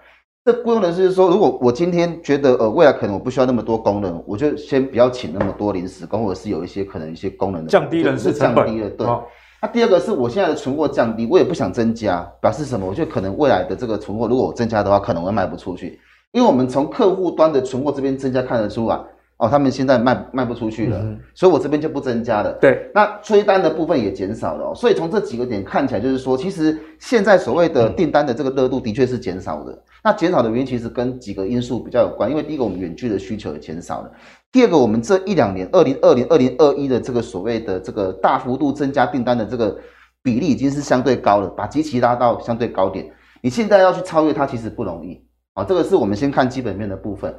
[0.45, 9.05] 这雇佣人数是说，如果我今天觉得呃未来可能我不需要那么多工人，我就先不要请那么多临时工，或者是有一些可能一些工人的降低人事成本，降低了对。
[9.05, 9.25] 哦
[9.65, 12.87] 那第二个是我现在的存货降低，我也不想增加，表示什么？
[12.87, 15.99] 我觉得可能未来的这个存货，如果我增加的话，可能会卖不出去，
[16.33, 19.01] 因为我们从客户端的存货这边增加看得出来，
[19.39, 22.53] 哦，他们现在卖卖不出去了，嗯、所以我这边就不增加了。
[22.61, 29.73] 对，那催单的部分也减少了，所以从这几个点看起来，就是说，其实现在所谓的订单的这个热度的确是减少的。
[29.73, 34.13] 嗯、那减少的原因其实跟几个因素比较有关，因为第一个我们远距的需求也减少了。
[34.55, 39.77] 第二个，我们这一两年，二零二零、二零二一的这个所谓的这个大幅度增加订单的这个
[40.23, 43.13] 比例已经是相对高了，把基期拉到相对高点。
[43.43, 45.21] 你现在要去超越它，其实不容易
[45.55, 45.65] 啊。
[45.65, 47.37] 这个是我们先看基本面的部分。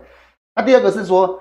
[0.57, 1.39] 那第二个是说，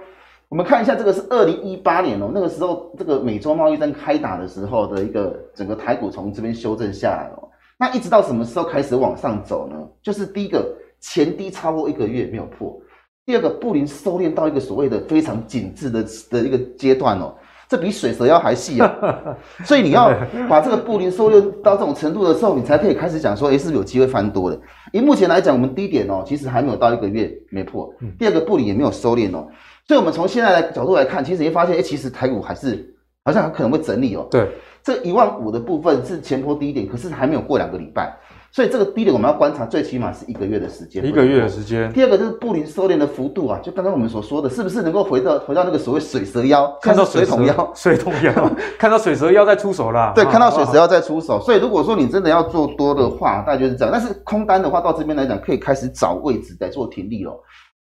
[0.49, 7.49] 我们看一下这个是二零一八年哦，那个时候这个美洲贸易战开打的时候的一个整个台股从这边修正下来哦。
[7.77, 9.77] 那一直到什么时候开始往上走呢？
[10.01, 12.81] 就是第一个前低超过一个月没有破。
[13.27, 17.35] 第二个，布林收敛到一个所谓的非常紧致的的一个阶段哦，
[17.67, 18.95] 这比水蛇腰还细啊，
[19.65, 20.13] 所以你要
[20.47, 24.61] 把这个布林收敛到这种程度的时候，你才可以开始讲说，诶，是不是有机会翻多的？
[24.93, 27.91] 以目前来讲，我们低点哦，其实还没有到一个月没破。
[28.19, 29.49] 第二个，布林也没有收敛哦，
[29.89, 34.29] 所以我们从现在的角度来看，其实你会发现，诶，其实台股还是好像还可能会整理哦。
[34.31, 34.47] 对，
[34.83, 38.15] 这一万五的部分是前波低点，可是还没有过两个礼拜。
[38.55, 41.05] 所以这个低点我们要观察，最起码是一个月的时间。
[41.05, 41.93] 一个月的时间。
[41.93, 48.33] 第二个就是布林收敛的幅度啊，就刚刚我们所说的，是不是能够回到回到那个所谓水蛇腰，看到水桶腰，水桶腰，
[48.79, 50.13] 看到水蛇腰再出手啦。
[50.15, 51.41] 对，看到水蛇腰再出手。
[51.41, 53.91] 所以如果说你真的要做多的话，大概就是这样。
[53.93, 57.33] 但是空单的话，到这边来讲，可以开始找位置来做停利了。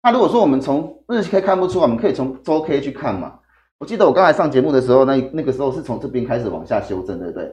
[0.02, 3.34] 那如果说我们从日 K 看不出，我们可以从周 K 去看嘛。
[3.78, 7.52] 我记得我刚才上节目的时候，那那个时候是从这边开始往下修正，对不对？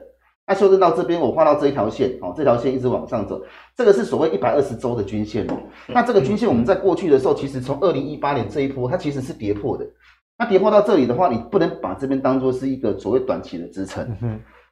[0.49, 3.39] 那修正到这边，我画到这一条线，哦，这条线一直往上走，
[3.77, 5.53] 这个是所谓一百二十周的均线哦。
[5.85, 9.85] 那这个均线我们在过去的时候，其实从二零一八年这一波，它其实是跌破的。
[10.39, 14.17] 那跌破到这里的话，你不能把这边当做是一个所谓短期的支撑，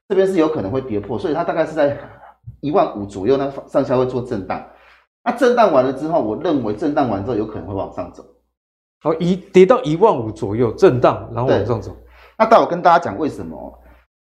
[0.10, 1.96] 这边是有可能会跌破，所以它大概是在
[2.60, 4.66] 一万五左右，那上下会做震荡。
[5.24, 8.26] 那震荡完了之后，我认为震荡完之后有可能会往上走。
[9.04, 11.96] 好，一跌到一万五左右震荡，然后往上走。
[12.36, 13.80] 那待会跟大家讲为什么。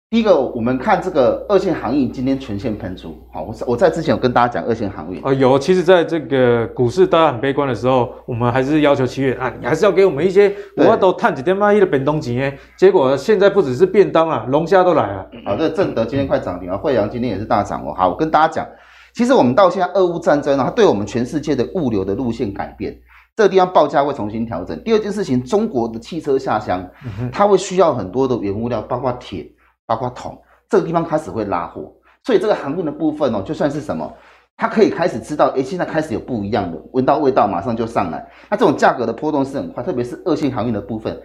[0.10, 3.14] 第一个，我们看这个二线航运今天全线喷出。
[3.30, 5.60] 好，我我在之前有跟大家讲二线航运啊，有。
[5.60, 12.42] 其实，在这个股市大家很悲观的时候，我们还是要求七月啊，你还是要给我们一些，我都探几天卖一的本东集。
[12.78, 15.30] 结果现在不只是便当啊，龙虾都来了。
[15.46, 17.94] 好，这个正德今天快涨停了，惠阳今天也是大涨哦。
[17.94, 18.66] 好，我跟大家讲，
[19.14, 22.98] 其实我们到现在俄乌战争啊，它对我们全世界的物流的路线改变，
[23.36, 24.82] 这个地方报价会重新调整。
[24.86, 26.90] 第二件事情，中国的汽车下乡，
[27.30, 29.46] 它会需要很多的原物料，包括铁。
[29.88, 31.92] 包括桶，这个地方开始会拉货，
[32.24, 34.14] 所以这个航运的部分哦，就算是什么，
[34.58, 38.28] 它可以开始知道，诶，现在开始有不一样的，闻到味道马上就上来。
[38.50, 41.18] 那这种价格的波动是很快，特别是恶性航运的部分，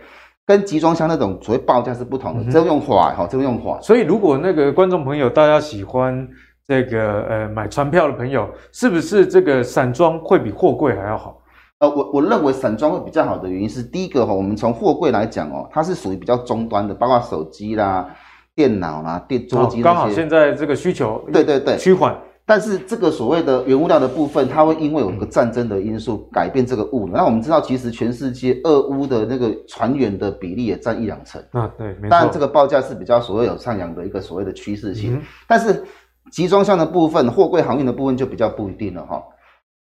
[0.46, 2.52] 跟集装箱那种所谓报价是不同的。
[2.52, 3.80] 这个用法哈，这个用法。
[3.80, 6.28] 所以如果那个观众朋友大家喜欢
[6.68, 11.38] 这个呃买船票的朋友，是不是这个散装会比货柜还要好？
[11.80, 18.08] 呃，我我认为散装会比较好的原因是，第一个哈，我们从货柜来讲哦，它是属于比较终端的，包括手机啦。
[18.54, 22.16] 电脑啦、电桌机，刚好现在这个需求对对对趋缓。
[22.44, 27.14] 但是这个所谓的原物料的部分，它会因为有个战争的因素改变这个物流。
[27.14, 31.40] 那我们知道，其实全世界俄乌的那个船员的比例也占一两成。
[31.52, 32.10] 啊，对，没错。
[32.10, 35.14] 当然，这个报价是比较所谓有上扬的一个所谓的趋势性。
[35.14, 35.84] 嗯、但是
[36.32, 39.22] 集装箱的部分、货柜航运的部分就比较不一定了哈。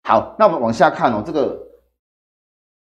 [0.02, 1.56] 好，那我们往下看哦，这个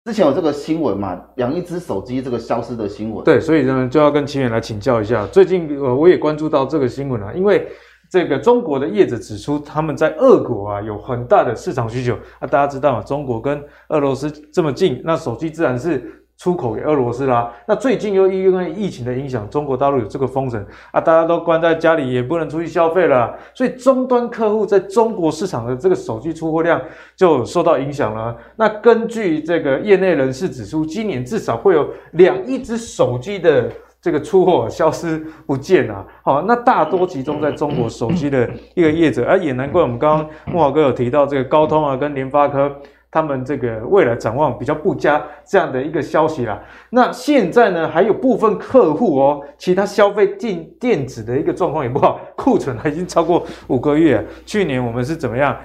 [0.04, 3.24] 之前有这个新闻嘛，养一只手机这个消失的新闻。
[3.24, 5.26] 对，所以呢就要跟清远来请教一下。
[5.28, 7.66] 最近呃，我也关注到这个新闻啊，因为。
[8.10, 12.16] 这个中国的业者指出，他们在俄国啊有很大的市场需求。
[12.40, 17.52] 那、啊、大家知道嘛，中国跟俄罗斯这么近，那手机自然是出口给俄罗斯啦。
[17.66, 26.80] 那最近又因为疫情的影响，中国大陆有这个封城啊，大家都关在家里，也不能出去消费了，所以终端客户在中国市场的这个手机出货量
[27.16, 28.36] 就受到影响了。
[28.56, 33.70] 那根据这个业内人士指出，今年至少会有两亿只手机的。
[34.04, 35.16] 这个出货消失
[35.46, 42.70] 不见啊，好，那大多集中在中国手机的一个业者，而也难怪我们刚刚慕驊哥有提到这个高通啊跟联发科，
[43.14, 46.60] 他们这个未来展望比较不佳这样的一个消息啦。
[46.90, 54.26] 那现在呢，还有部分客户哦，其他消费电电子的一个状况也不好，库存已经超过五个月。
[54.44, 55.56] 去年我们是怎么样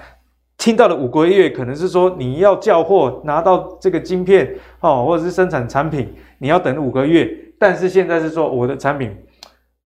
[0.58, 7.28] 听到的五个月，可能是说你要叫货拿到这个晶片哦，或者是生产产品，你要等五个月。
[7.58, 9.12] 但是现在是说我的产品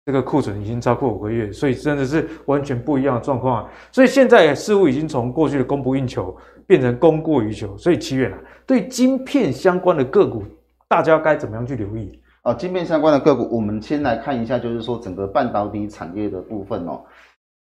[0.06, 3.70] 这个库存已经超过五个月，所以真的是完全不一样的状况啊！
[3.92, 6.34] 所以现在似乎已经从过去的供不应求
[6.70, 7.76] 变成供过于求。
[7.76, 10.44] 所以七月啊，对晶片相关的个股，
[10.86, 12.22] 大家该怎么样去留意？
[12.42, 17.02] 啊，晶片相关的个股，我们先来看一下，就是说整个半导体产业的部分哦。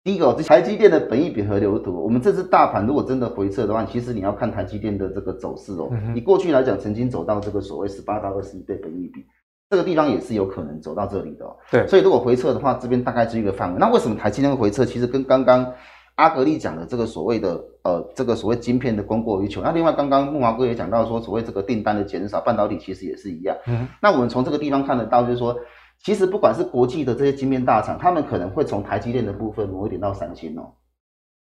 [0.02, 5.88] 第一个，台积电的本益比和流图，我们这次大盘如果真的回撤的话，其实你要看台积电的这个走势哦。
[6.12, 9.24] 你过去来讲，曾经走到这个所谓十八到二十一倍本益比。
[9.68, 13.78] 这个地方也是有可能走到这里的，哦，对，所以如果回撤的话，这边大概是一个范围。
[13.80, 14.84] 那为什么台积电会回撤？
[14.84, 15.66] 其实跟刚刚
[16.14, 19.62] 阿格力讲的这个所谓的呃，这个所谓晶片的供过于求。
[19.62, 23.56] 那另外刚刚木华哥也讲到说，所谓这个订单的减少，半导体其实也是一样。
[23.68, 25.56] 嗯，那我们从这个地方看得到，就是说，
[26.02, 30.72] 其实不管是国际的这些晶片大厂，他们可能会从台积电的部分挪一点到三星哦。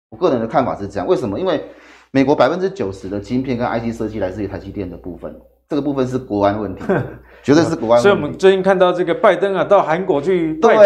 [0.10, 1.40] 我个人的看法是这样，为什么？
[1.40, 1.64] 因为
[2.10, 5.40] 美国百分之九十的晶片跟 IC 设计来自于台积电的部分。
[5.70, 6.84] 这个部分是国安问题，
[7.44, 8.02] 绝对是国安。
[8.02, 10.86] 所以，我们最近看到这个拜登啊，到韩国去拜访，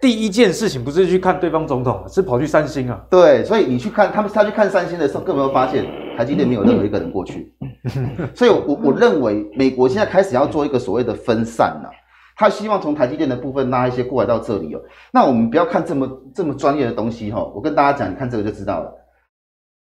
[0.00, 3.00] 第一件事情不是去看对方总统，是跑去三星啊。
[3.10, 5.86] 对，所以你去看他们，他去看三星的时候，更没有发现
[6.16, 7.54] 台积电没有任何一个人过去。
[8.34, 11.90] 所以我，我我认为美国现在开始要做一个所谓的分散了，
[12.36, 14.80] 他希望从台积电的部分拉一些过来到这里哦。
[15.12, 18.92] 那我们不要看这么这么专业的东西哈，我跟大家讲，你看这个就知道了。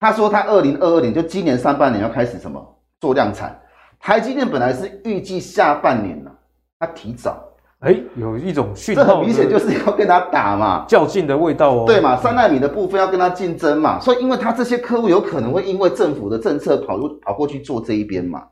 [0.01, 2.65] 他说他二零二二年就今年上半年要开始什么
[3.01, 3.61] 做量产。
[4.01, 6.31] 台积电本来是预计下半年呢，
[6.79, 7.43] 它提早，
[7.81, 11.85] 哎，有一种讯号，这很明显就是要跟他打嘛，较劲的味道哦。
[11.87, 18.45] 对嘛，三纳米的部分要跟他竞争嘛，所以因为他这些客户有可能会因为政府的政策跑入跑过去做这一边嘛，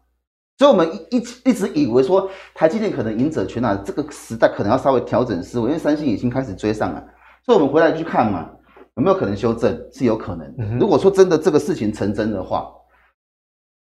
[0.58, 7.02] 所以我们一一一直以为说台积电可能赢者全拿，这个时代可能要稍微调整思维，因为三星已经开始追上了，
[7.44, 8.50] 所以我们回来去看嘛，
[8.96, 9.76] 有没有可能修正？
[9.92, 10.54] 是有可能。
[10.58, 12.66] 嗯、如果说真的这个事情成真的话。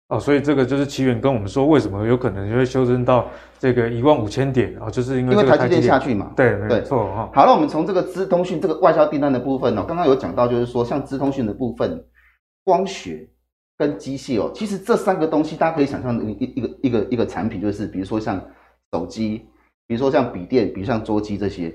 [0.09, 4.91] 哦，所以这个就是奇远跟我们说，为什么有可能就会修正到这个一万五千点啊、哦？
[4.91, 6.33] 就是因为，因为台积电下去嘛。
[6.35, 7.31] 对，没错哈。
[7.35, 12.03] 好，那我们从这个资通讯这个外销订单的部分哦，刚刚有讲到，就是说像资通讯的部分，
[12.65, 13.29] 光学
[13.77, 18.43] 跟机械哦，其实这三个东西大家可以想象一一个一个一个产品，就是比如说像
[18.93, 19.47] 手机，
[19.87, 21.71] 比如说像笔电，比如像桌机这些。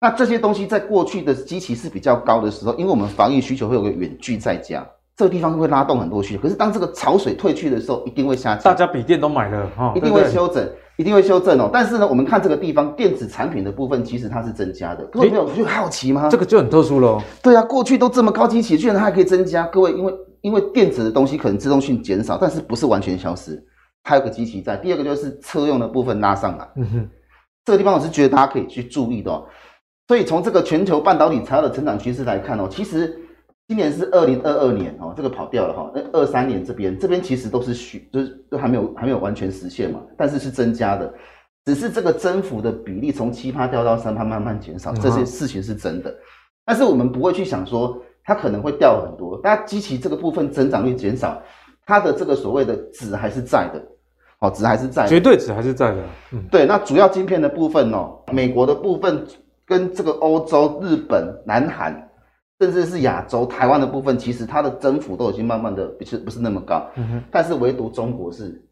[0.00, 4.86] 那这些东西在过去的机器是比较高的时候，因为我们防疫需求会有个远距在家。
[5.16, 8.62] 这个地方会拉动很多需求，可是当这个潮水退去的时候，一定会下降。
[8.62, 11.70] 大家笔电都买了哈，一定会修整，一定会修正哦。
[11.72, 15.02] 但是呢，我们看这个地方电子产品的部分，其实它是增加的。
[15.06, 16.28] 各位朋友，不就好奇吗？
[16.28, 17.22] 这个就很特殊喽。
[17.42, 19.64] 对啊，过去都这么高基期，居然它还可以增加。
[19.68, 23.58] 各位，因为因为电子的东西可能自动性减少，但是不是完全消失，
[24.02, 24.76] 它有个基期在。
[24.76, 26.68] 第二个就是车用的部分拉上来。
[26.76, 27.08] 嗯哼，
[27.64, 29.46] 这个地方我是觉得大家可以去注意的哦。
[30.08, 33.22] 所以从这个全球半导体材料的成长趋势来看哦，其实。
[33.68, 35.90] 今年是二零二二年哦，这个跑掉了哈。
[35.92, 40.00] 那二三年这边，这边其实都是虚，就是都还没有还没有完全实现嘛。
[40.16, 41.12] 但是是增加的，
[41.64, 46.14] 只是这个增幅的比例从七趴掉到三趴，慢慢减少，这些事情是真的。
[46.64, 51.42] 但是我们不会去想说它可能会掉很多，大家机器这个部分增长率减少，
[51.84, 53.82] 它的这个所谓的值还是在的，
[54.38, 56.02] 好，值还是在的，绝对值还是在的。
[56.30, 56.66] 嗯，对。
[56.66, 59.26] 那主要晶片的部分哦，美国的部分
[59.66, 62.05] 跟这个欧洲、日本、南韩。
[62.60, 68.62] 甚至是亚洲、台湾的部分，其实它的增幅都已经慢慢的不是不是那么高，嗯哼，但是唯独中国是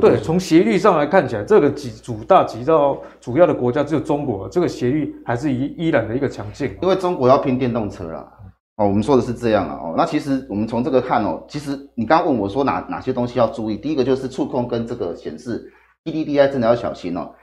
[0.00, 6.76] 对，从斜率上来看起来，这个几主大几到主要的国家只有中国，这个斜率还是依依然的一个强劲。
[6.82, 8.32] 因为中国要拼电动车啦，
[8.76, 15.72] 哦，我们说的是这样啊，哦，那其实我们从这个看哦，其实你刚刚问我说哪哪些东西要注意，第一个就是触控跟这个显示
[16.04, 17.34] ，TDDI 真的要小心哦。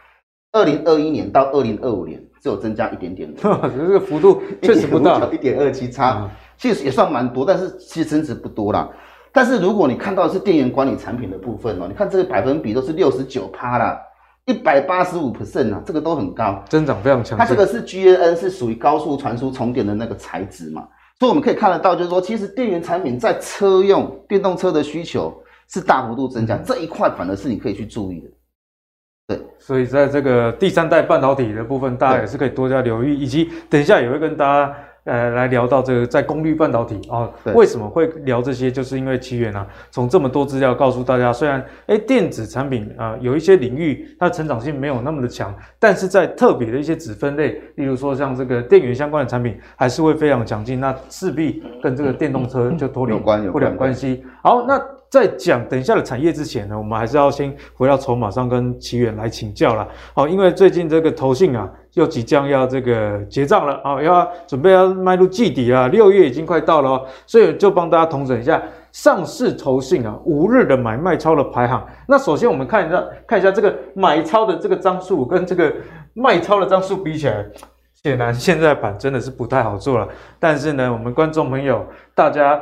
[0.54, 3.42] 二零二一年到二零二五年只有增加一点点的，
[3.72, 8.90] 这个幅度确实不大，一点二七差，其实也算蛮多，但是其实增值不多啦。
[9.32, 13.98] 但是如果你看到的是电源管理产品的部分哦，你看这个百分比都是六十九趴啦，
[14.46, 17.40] 一百八十五 percent 啊，这个都很高，增长非常强。
[17.40, 20.86] 它这个是 GaN 是属于高速传输重点的那个材质嘛，
[21.18, 25.34] 所以我们可以看得到，就是说其实电源产品在车用电动车的需求
[25.70, 28.28] 是大幅度增加，这一块反而是你可以去注意的。
[29.38, 34.74] 对，所以在这个第三代半导体的部分，大家也是可以多加留意，以及等一下也会跟大家。
[35.06, 38.72] 呃，来聊到这个在功率半导体哦，为什么会聊这些？
[38.72, 53.14] 就是因为奇源啊，从这么多资料告诉大家，虽然哎电子产品啊、呃、有一些领域它的成长性没有那么的强，但是在特别的一些子分类，例如说像这个电源相关的产品，还是会非常强劲，那势必跟这个电动车就脱离
[53.52, 54.24] 不了关系。
[54.42, 54.82] 好，那。
[55.14, 59.88] 在讲等一下的产业之前呢，我们还是要先回到筹码上跟奇源来请教了。
[60.12, 68.60] 好，因为最近这个投信啊，又即将要这个结账了啊，要准备要迈入季底了，六月已经快到了哦，所以就帮大家统整一下
[68.92, 71.86] 上市投信啊五日的买卖超的排行。
[72.08, 75.72] 那首先我们看一下，看一下这个买超的这个张数跟这个
[76.16, 77.46] 卖超的张数比起来，
[78.02, 80.08] 显然现在盘真的是不太好做了。
[80.40, 81.86] 但是呢，我们观众朋友
[82.16, 82.60] 大家，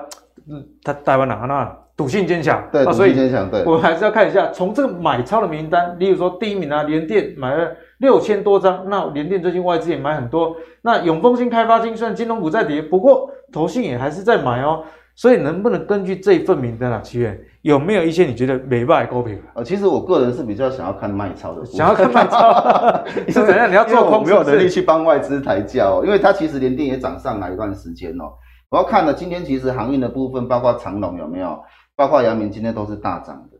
[0.49, 1.77] 嗯，他台湾哪那？
[1.95, 14.83] 赌性坚强，对，赌性坚强，对，我还是要看一下，从这个买超的名单，例如说第一名啊，联电买了六千多张，那联电最近外资也买很多，那永丰新、开发金虽然金融股在跌，不过投信也还是在买哦，
[15.15, 19.39] 所以能不能根据这一份名单啊，奇源有没有一些你觉得美败高评？
[19.53, 23.69] 呃，其实我个人是比较想要看卖超的，想要看卖超， 你是怎样？
[23.69, 28.33] 你要做空是是，没有能力去帮外资抬价哦，因为它其实联电也涨上来一段时间哦，
[28.69, 31.61] 我要看了今天其实航运的部分，包括长龙有没有？
[32.01, 33.57] 包括阳明今天都是大涨的，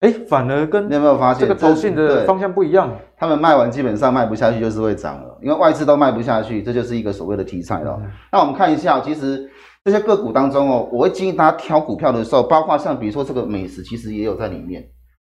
[0.00, 2.90] 哎，反而跟你有没有发现这个投信的方向不一样？
[3.16, 7.96] 他们卖完基本上卖不下去，就是会涨了，因为外资都卖不下去，这就是一个所谓的题材了。
[8.02, 9.48] 嗯、那我们看一下，其实
[9.84, 14.84] 这些个股当中哦，我会建议大家挑股票的时候，包括像比如说这个美食，其实也有在里面，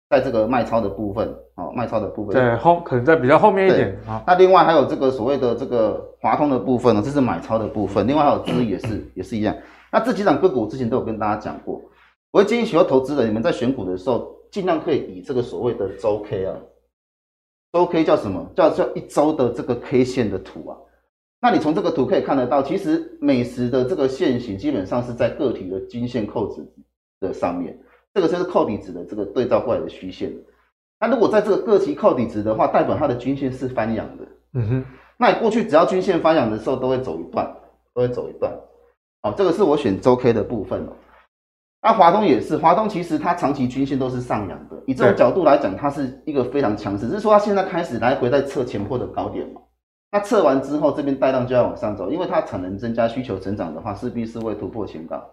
[0.09, 4.21] 在这个卖超的部分哦，卖超的部分对后可能在比较后面一点啊。
[4.27, 9.55] 那另外还有这个所谓的这个华通的部分呢，这是买超的部分，另外还有资也是、嗯、也是一样。
[9.93, 11.81] 那这几档个股我之前都有跟大家讲过。
[12.33, 16.57] 我会建议喜欢投资人，你们在选股的时候，尽量可以以这个所谓的周 K 啊，
[17.72, 18.49] 周 K 叫什么？
[18.55, 20.76] 叫叫一周的这个 K 线的图啊。
[21.41, 26.64] 那你从这个图可以看得到，其实美食的这个线型基本上是在个体的均线扣子
[27.18, 27.76] 的上面，
[28.14, 30.33] 这个就是扣底值的这个对照过来的虚线。
[31.01, 34.24] 那如果在这个个体扣底值的话，代表它的均线是翻阳的。
[34.53, 34.85] 嗯哼。
[35.16, 37.57] 那你过去只要均线翻阳的时候，都会走一段，
[37.95, 38.55] 都会走一段。
[39.22, 40.93] 好，这个是我选周 K 的部分哦。
[41.83, 47.09] 那华东也是，华东其实它长期均线都是上扬的，以这种角度来讲，它是一个非常强势。
[47.09, 49.62] 只是说它现在开始来回在测前波的高点嘛，
[50.12, 55.24] 那测完之后，这边带量就要往上走，因为它产能增加、需求成长的话，势必是会突破前高。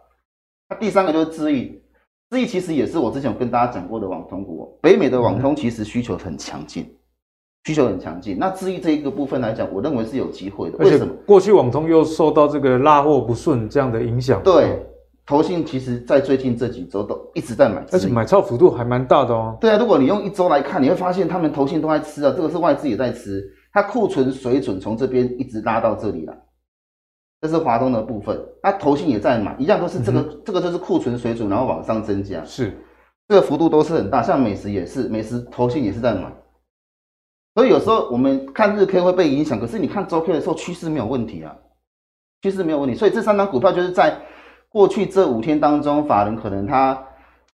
[0.69, 1.81] 那第三个就是智易，
[2.29, 6.89] 智易其实也是我之前有跟大家讲过的网通股，北美的网通其实需求很强劲，
[7.65, 8.37] 需求很强劲。
[8.39, 10.77] 那智易这一个部分来讲，我认为是有机会的。
[10.77, 11.13] 为什么？
[11.25, 14.41] 过去网通又受到这个拉货不顺这样的影响。
[14.41, 14.85] 对。
[15.27, 19.57] 投信其实，在最近这几周都一直在买，而且买超幅度还蛮大的哦。
[19.59, 26.33] 对啊，如果你用一周来看，你会发现他们投信都在吃啊，这个是外资也在吃，它库存水准从这边一直拉到这里来，
[27.41, 32.73] 这是华东的部分，那投信也在买，一样都是这个，嗯、这个就是库存水准，然后往上增加，是。
[33.27, 36.33] 这个幅度都是很大，像美食也是，美食投信也是在买，
[37.53, 41.53] 所以有时候我们看日 K 会被影响，可是你看周 K 的时候，趋势没有问题啊，
[42.43, 44.17] 趋势没有问题，所以这三张股票就是在。
[44.69, 46.97] 过去这五天当中，法人可能他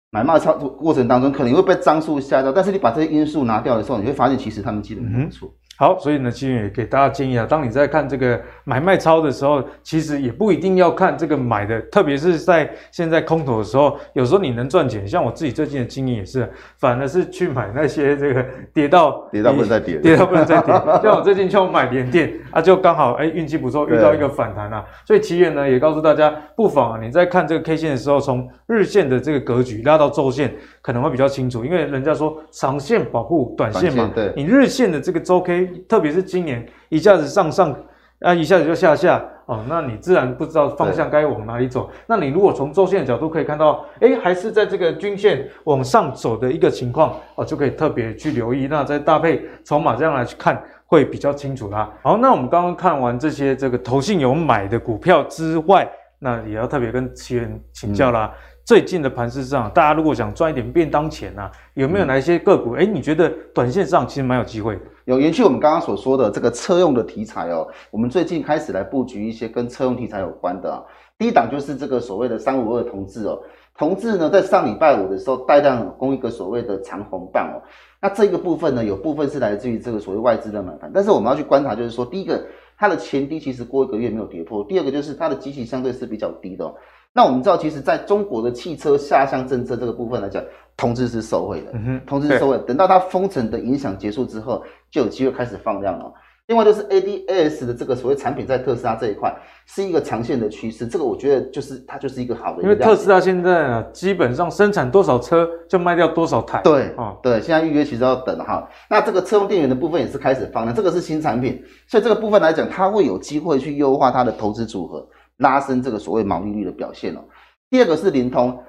[0.10, 5.52] 买卖操作过程当中，可能会被张数吓到，但是你把这些因素拿掉的时候，你会发现其实他们基本没错。
[5.76, 16.48] 好，所以呢，奇源也给大家建议啊，当你在看这个买卖超的时候，其实也不一定要看这个买的，特别是在现在空头的时候，有时候你能赚钱，像我自己最近的经验也是，
[16.78, 30.54] 反而是去买那些这个跌到 跌到不能再跌，跌到不能再跌， 像我最近就买联电啊，就刚好哎运气不错，遇到一个反弹啊，所以奇远呢也告诉大家，不妨啊你在看这个 K 线的时候，从日线的这个格局拉到周线，
[30.84, 35.66] 可能会比较清楚，因为人家说长线保护短线嘛，对，你日线的这个周 K。
[35.88, 37.74] 特别是今年一下子上上
[38.20, 41.90] 啊，一下子就下下哦，那你自然不知道方向该往哪里走。
[42.06, 48.68] 那你如果从周线的角度可以看到，哎，还是在这个均线往上走的一个情况哦，就可以特别去留意。
[48.68, 51.90] 那再搭配筹码这样来去看，会比较清楚啦。
[52.02, 58.32] 好，那我们刚刚看完这些这个投信有买的股票之外，那也要特别跟奇源请教啦。
[58.34, 62.76] 嗯、最近的盘势上，大家如果想赚一点便当钱啊，有没有哪一些个股？
[62.76, 64.82] 哎、嗯，你觉得短线上其实蛮有机会的？
[65.04, 70.82] 有延续我们刚刚所说的这个车用的题材哦，我们最近开始来布局一些跟车用题材有关的啊。
[71.18, 73.38] 第一档就是这个所谓的三五二同志哦，
[73.78, 77.60] 同志呢在上礼拜五的时候带量攻一个所谓的长红棒哦。
[78.00, 82.42] 那这个部分呢，有部分是来自于这个所谓外资的买盘，但是我们要去观察，就是说第一个
[82.78, 86.74] 它的前低其实过一个月没有跌破，第二个就是它的基期相对是比较低的哦。
[87.14, 90.44] 那我们知道，其实在中国的汽车下乡政策这个部分来讲，
[90.76, 92.58] 同致是受惠的，嗯哼，同致是受惠。
[92.66, 96.12] 等到它封城的影响结束之后，就有机会开始放量了。
[96.48, 99.34] 另外就是 ADAS 的这个所谓产品在特斯拉这一块
[99.66, 102.64] 是一个长线的趋势，这个我觉得就是它就是一个好的一。
[102.64, 106.60] 因为特斯拉现在啊，基本上生产多少车就卖掉多少台。
[106.62, 108.68] 对，哦，对，现在预约其实要等哈。
[108.90, 115.08] 那这个车用电源的部分也是开始放量，这个是新产品，所以这个部分来讲，它会有机会去优化它的投资组合，
[115.38, 117.24] 拉升这个所谓毛利率的表现哦。
[117.70, 118.64] 第二个是灵通。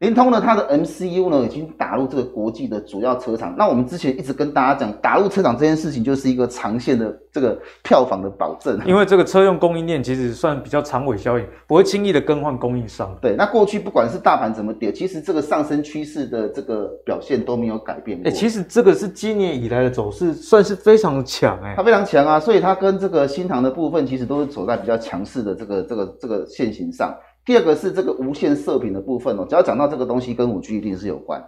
[0.00, 3.54] 联通呢，它的 MCU 呢已经打入这个国际的主要车厂。
[3.58, 8.80] 那我们之前一直跟大家讲，打入车厂这件事情就是一个长线的这个票房的保证。
[8.86, 13.14] 因为这个车用供应链其实算比较长尾效应，不会轻易的更换供应商。
[13.20, 18.26] 对，那过去不管是大盘怎么跌，其实这个上升趋势的这个表现都没有改变过。
[18.26, 27.14] 哎、欸，其实这个是今年以来的走势算是非常的强哎，它非常强啊，所以它跟这个新塘的部分其实都是走在比较强势的这个这个这个线型上。
[27.44, 31.42] 第二个是这个无线射频的部分哦，只要讲到这个东西跟五 G 一定是有关，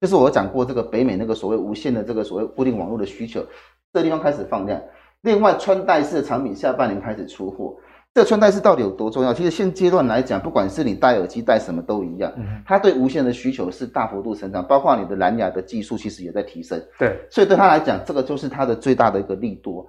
[0.00, 3.40] 就是我讲过这个北美那个所谓无线的这个所谓固定网络的需求，
[3.92, 4.80] 这个地方开始放量。
[5.22, 7.76] 另外，穿戴式的产品下半年开始出货，
[8.12, 9.32] 这个穿戴式到底有多重要？
[9.32, 12.32] 其实现阶段来讲，不管是你戴耳机戴什么都一样，
[12.66, 16.80] 它对无线的需求是大幅度成长，包括你的蓝牙的技术其实也在提升。
[16.98, 19.88] 对，所以对他来讲，这个就是它的最大的一个利多。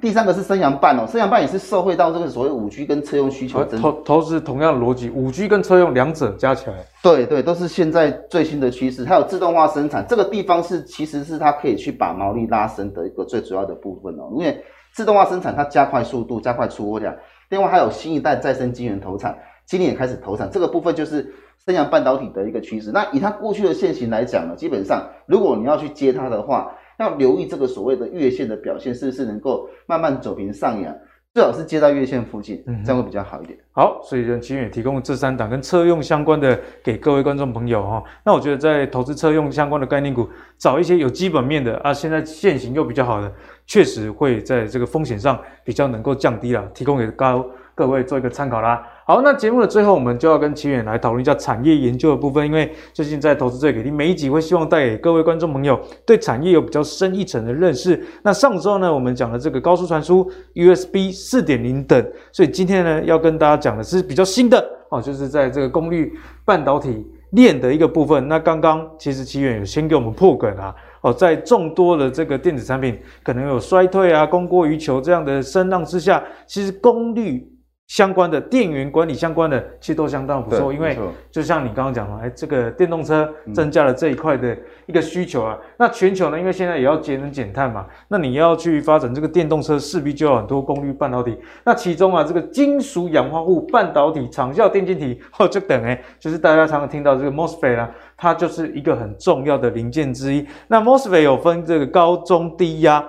[0.00, 3.64] 第三个是升阳半哦，升阳半也是受惠到这个所谓五 G 跟车用需求。
[3.64, 9.04] 投投资同样的逻辑，五 G 跟车用两者加起来，对对，都是现在最新的趋势。
[9.04, 14.30] 还有自动化生产这个地方是，其实是它可以去把毛利拉升的一个最主要的部分哦。
[14.32, 17.14] 因为自动化生产它加快速度，加快出货量。
[17.48, 19.36] 另外还有新一代再生晶圆投产，
[19.66, 21.32] 今年也开始投产，这个部分就是
[21.64, 22.90] 升阳半导体的一个趋势。
[22.92, 30.94] 那以它过去的现行来讲呢，基本上如果你要去接它的话，要留意这个所谓的月线的表现，是不是能够慢慢走平上扬？
[31.34, 33.58] 最好是接到月线附近，嗯，这样会比较好一点。
[33.72, 38.02] 好，所以呢，奇远提供这三档跟车用相关的给各位观众朋友哈。
[38.24, 40.26] 那我觉得在投资车用相关的概念股，
[40.56, 43.30] 找一些有基本面的啊，现在现行又比较好的，
[43.66, 47.44] 确实会在这个风险上比较能够降低了，提供给高
[47.74, 48.82] 各位做一个参考啦。
[49.08, 52.44] 好，那节目的最后，我们就要跟齐远来讨论一下产业研究的部分。
[52.44, 58.04] 因为最近在投资最给力，每一集会希望带给各位观众朋友对产业有比较深一层的认识。
[58.24, 66.12] 那上周呢，我们讲了这个高速传输、USB 四点零等，所以今天呢，要跟大家讲的是比较新的哦，就是在这个功率
[66.44, 68.26] 半导体链的一个部分。
[68.26, 77.52] 那刚刚其实齐远有先给我们破梗啊，哦，在众多的这个电子产品可能有衰退啊、供过于求这样的声浪之下，其实功率。
[77.86, 80.98] 相关的电源管理相关的其实都相当不错，因为
[81.30, 84.56] 就像你刚刚讲的，哎，这个电动车增加了这一块的
[84.86, 85.56] 一个需求啊。
[85.78, 91.38] 那全球呢，因为现在也要节能减碳嘛，那你要去发展这个电动车，势必就有很多功率半导体。
[91.62, 100.44] 那其中啊，这个金属氧化物半导体、长效电晶体或 就等哎，就是大家常常听到这个 MOSFET 啊，它就是一个很重要的零件之一。
[100.66, 103.04] 那 MOSFET 有分这个高中低压。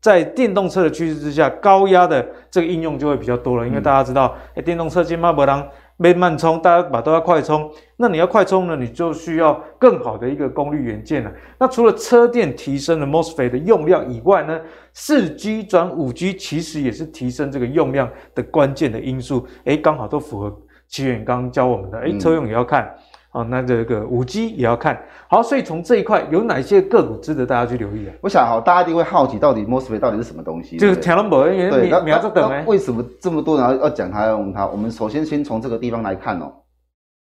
[0.00, 5.66] 在电动车的趋势之下，高压的这个应用就会比较多了，因为大家知道，哎、嗯，电动车今嘛不当
[5.96, 11.30] 没慢充，大家把都要快充，那你要快充呢，你就需要更好的一个功率元件了。
[11.58, 14.58] 那除了车电提升了 MOSFET 的用量以外呢，
[14.94, 19.46] 四 G 转五 G 其实也是提升这个用量的关键的因素。
[19.64, 20.58] 哎，刚好都符合
[20.88, 22.84] 奇远刚刚教我们的，哎，车用也要看。
[22.84, 23.00] 嗯
[23.32, 28.14] 哦，那这个五 G 也要看好，所以从这一块有哪些个股值得大家去留意啊？
[28.20, 30.76] 我想哈，大家一定会好奇，到底 MOSFET 到底是什么东西？
[30.78, 34.66] 就是天龙宝，因为你你要等为什么这么多人要要讲它用它？
[34.66, 36.52] 我们首先先从这个地方来看哦。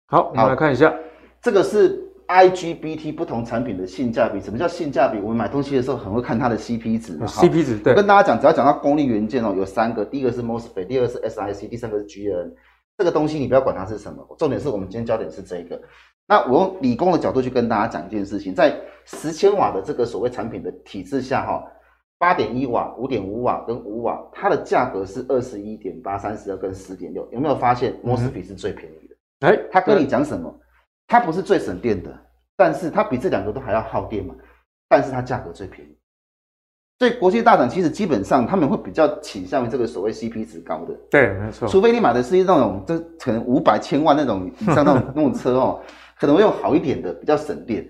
[0.07, 0.93] 好，我们来看一下，
[1.41, 1.97] 这个是
[2.27, 4.41] IGBT 不同产品的性价比。
[4.41, 5.19] 什么叫性价比？
[5.19, 7.17] 我们买东西的时候很会看它的 CP 值。
[7.19, 7.93] CP 值，对。
[7.93, 12.51] 我跟大家讲，只要讲到功率元件哦，有三个，第一个是 MOSFET，第二个是 SiC，第三个是 GaN。
[12.97, 15.81] 这个东西你不要管它是什么，重点是我们今天焦点是这个。
[16.27, 21.63] 那我用理工的角度去跟大家讲一件事情，在十千瓦的这个所谓产品的体制下，哈，
[22.17, 29.15] 八点一瓦、五点五瓦跟五瓦，它的价格是二十一点八、三十二跟十点六，有没有发现 Mosfet 是最便宜的？
[29.47, 30.53] 哎、嗯，他跟你讲什么？
[31.07, 32.17] 它不是最省电的，
[32.55, 34.33] 但是它比这两个都还要耗电嘛，
[34.87, 35.92] 但是它价格最便宜。
[36.99, 41.67] 所以国际大厂其实基本上他们会比较倾向于这个所谓 CP 值高的，对，没错。
[41.67, 45.81] 除非你买的是那种这可能五百千万那种像那种 那种车哦，
[46.19, 47.85] 可能会用好一点的，比较省电。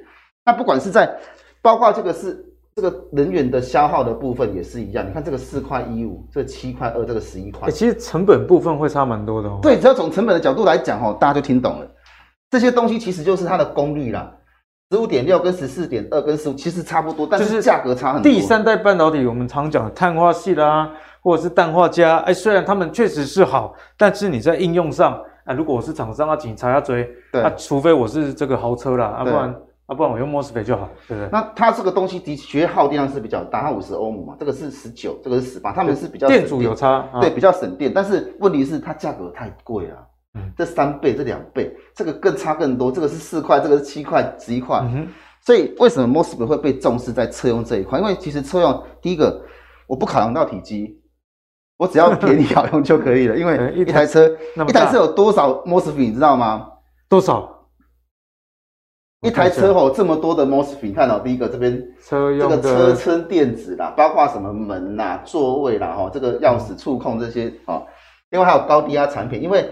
[0.46, 1.16] 那不管是在
[1.62, 2.44] 包括这个是
[2.76, 5.08] 这个能源的消耗的部分也是一样。
[5.08, 7.70] 你看这个四块一五，这七块二，这个十一块。
[7.70, 9.60] 其实成本部分会差蛮多的哦。
[9.62, 11.88] 对，只要从成本的角度来讲哦，大家就听懂了。
[12.50, 14.32] 这些东西其实就是它的功率啦。
[14.94, 18.32] 十五点六跟十四点二跟十五其实差不多，但是价格差很多。
[18.32, 29.56] 第三代半导体我们常讲的碳化系啦，或者是氮化镓，哎，虽然它们确实是好，但是你在应用上，啊，如果我是厂商，啊警察要追，对，啊，除非我是这个豪车啦，啊，不然
[29.88, 31.30] 啊，不然我用 MOSFET 就好，对不对？
[31.32, 39.96] 那它这个东西的确耗电量是比较大，它五十欧姆嘛，这个是十九，这个是十八，他们是比较电阻有差，对，比较省电，但是问题是它价格太贵了。
[39.98, 40.06] 嗯，
[40.58, 42.92] 这三倍，这两倍，这个更差更多。
[42.92, 44.80] 这个是四块，这个是七块，十一块。
[44.92, 45.08] 嗯。
[45.46, 48.00] 所以为什么 MOSFET 会被重视在车用这一块？
[48.00, 49.44] 因为其实车用第一个，
[49.88, 51.02] 我不考量到体积，
[51.76, 53.36] 我只要便宜好用就可以了。
[53.38, 54.26] 因为 一台车，
[54.68, 56.68] 一台车有多少 MOSFET 你知道吗？
[57.10, 57.68] 多少？
[59.22, 67.84] 一台车哦，这么多的 MOSFET，你看到第一个这边车用这个车身电子啦，包括什么门啦、座位啦、哈，这个钥匙触控这些啊，
[68.30, 69.70] 另外还有高低压产品，因为。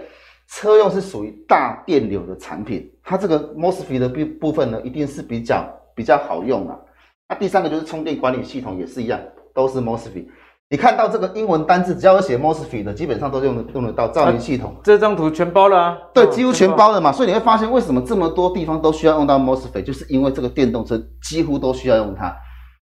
[0.54, 6.78] 车用是属于大电流的产品，它这个 MOSFET 的部部分呢，一定是比较比较好用啊。
[7.26, 9.18] 那第三个就是充电管理系统也是一样，
[9.54, 10.26] 都是 MOSFET。
[10.68, 14.72] 你看到这个英文单字，只要有写 MOSFET 的，基本上都用得用得到照明系统。
[14.72, 15.98] 啊、这张图全包了啊？
[16.12, 17.10] 对，几乎全包了嘛。
[17.10, 22.34] 所以你会发现，为什么这么多地方都需要用到 MOSFET，就是因为这个电动车几乎都需要用它，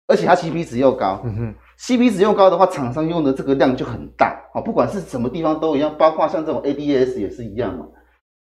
[0.08, 1.20] 而且它 CP 值又高。
[1.24, 1.54] 嗯哼。
[1.80, 7.86] CP 值用高的话，厂商用的这个量就很大啊，不管是什么地方都一样，包括像这种 ADAS 也是一样嘛，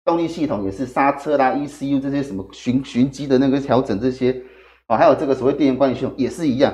[0.06, 4.34] 动力系统也是刹车啦、ECU 这些什么循循迹的那个调整这些
[4.86, 6.72] 啊，还有这个所谓电源管理系统也是一样，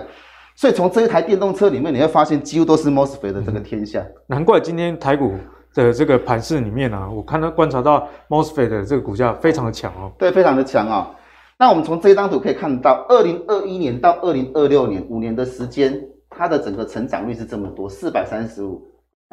[0.54, 4.00] 所以从这一台电动车里面，你会发现几乎都是 MOSFET 的这个天下。
[4.28, 5.34] 难怪今天台股
[5.74, 11.10] 的这个盘势里面啊，我看到观察到 MOSFET 的这个股价非常的强哦，对，非常的强啊。
[11.58, 16.00] 那我们从这张图可以看到，二零二一年到二零二六年五年的时间。
[16.36, 18.82] 它的整个成长率是这么多，四百三十五，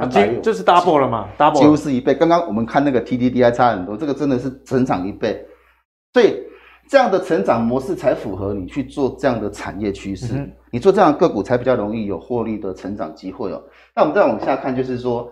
[0.09, 2.13] 几就是 double 了嘛，double 几乎是一倍。
[2.13, 5.45] 刚刚我们看那个 TDDI 差很多，这个真的是成长一倍，
[6.13, 6.41] 所以
[6.87, 13.63] 这样的成长模式才符合你去做这样的产业趋势，嗯、你做这样的个股才比较容易有获利的成长机会哦。
[13.95, 15.31] 那我们再往下看，就是说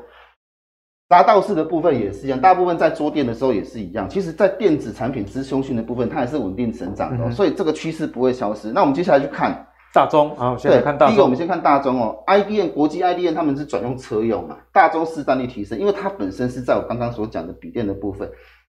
[1.08, 4.10] 达道式的部分也是一样，大部分在桌电的时候也是一样。
[4.10, 8.72] 其实，在电子产品之中心的部分，它也是稳定成长的、哦，嗯、所以这个趋势不会消失。
[8.72, 9.67] 那我们接下来去看。
[9.94, 11.10] 大中啊，现在看大中。
[11.10, 18.30] 第一个，我们先看大中哦，IDN 国际 IDN 他们是转用车用嘛，大中市占率提升，因为它本身是在我刚刚所讲的笔电的部分，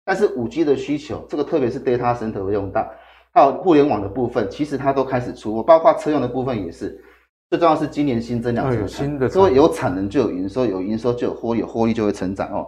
[0.05, 2.89] 但是五 G 的需求，这个特别是 data center 会用到，
[3.35, 7.03] 还有互联网的部分，其实它都开始出货，包括车用的部分也是。
[7.51, 12.67] 最重要是今年新增两成，新的，所以有产能就有营收，有营收就有获利，有获利就会成长哦。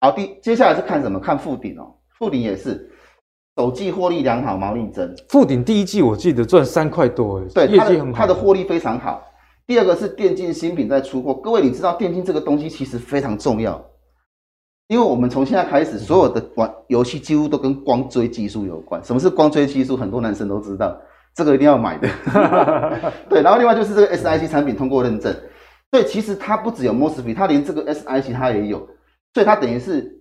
[0.00, 1.20] 好，第接下来是看什么？
[1.20, 2.89] 看富鼎哦，富鼎也是。
[3.60, 5.14] 首季获利良好，毛利增。
[5.28, 9.22] 富鼎第一季我记得赚三块多，对，业绩很好，它的获利非常好。
[9.66, 13.78] 第二个是电竞新品在出货，各位你知道电竞这个东西其实非常重要，
[14.88, 19.04] 因为我们从现在开始，所有的玩游戏几乎都跟光追技术有关。
[19.04, 19.94] 什么是光追技术？
[19.94, 20.96] 很多男生都知道，
[21.34, 22.08] 这个一定要买的。
[23.28, 25.36] 对，然后另外就是这个 SiC 产品通过认证，
[25.90, 28.78] 对，其实它不只有 MOSFET，它连这个 SiC 它也有，
[29.34, 30.16] 所以它等于是。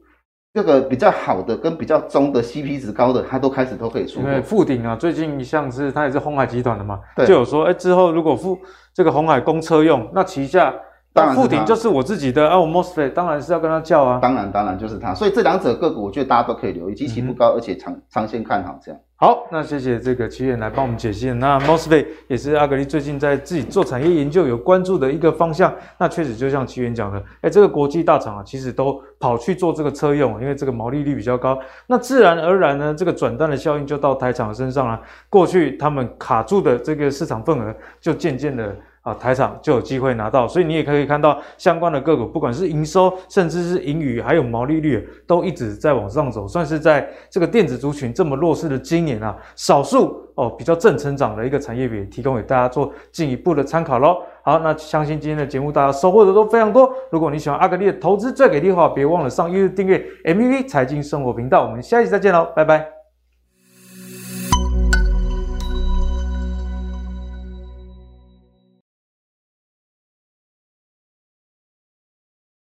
[0.53, 4.19] 这个比较好的跟比较中的 CP 值高的，它都开始都可以出。
[4.19, 8.59] 因为富鼎啊，最近像是它也是红海集团的嘛，就有说，哎，之后如果富
[8.93, 10.73] 这个红海供车用，那旗下
[11.19, 14.19] 当然富鼎就是我自己的啊，我 MOSFET 当然是要跟他叫啊。
[14.21, 18.99] 当然当然就是他，所以这两者个股，我觉得大家都可以留意，基期不高，而且长长线看好这样。
[19.15, 21.29] 好，那谢谢这个奇源来帮我们解析。
[21.31, 25.73] 那 MOSFET 也是阿格力最近在自己做产业研究有关注的一个方向。
[25.97, 31.59] 那确实就像奇源讲的，哎，这个国际大厂啊，其实都跑去做这个车用，因为这个毛利率比较高。
[31.85, 34.97] 那自然而然呢，这个转单的效应就到台厂身上了。
[35.27, 38.73] 过去他们卡住的这个市场份额，就渐渐的。
[39.09, 54.17] 啊，台厂就有机会拿到，所以你也可以看到相关的个股，不管是营收，甚至是盈余，还有毛利率，都一直在往上走，算是在这个电子族群这么弱势的今年啊，少数哦比较正成长的一个产业别，提供给大家做进一步的参考喽。
[54.43, 56.91] 好，那相信今天的节目大家收获的都非常多。
[57.11, 61.65] 如果你喜欢阿格力的投资最给力的话，别忘了上 YouTube 订阅 MEV 财经生活频道。
[61.65, 62.98] 我们下期再见喽，拜拜。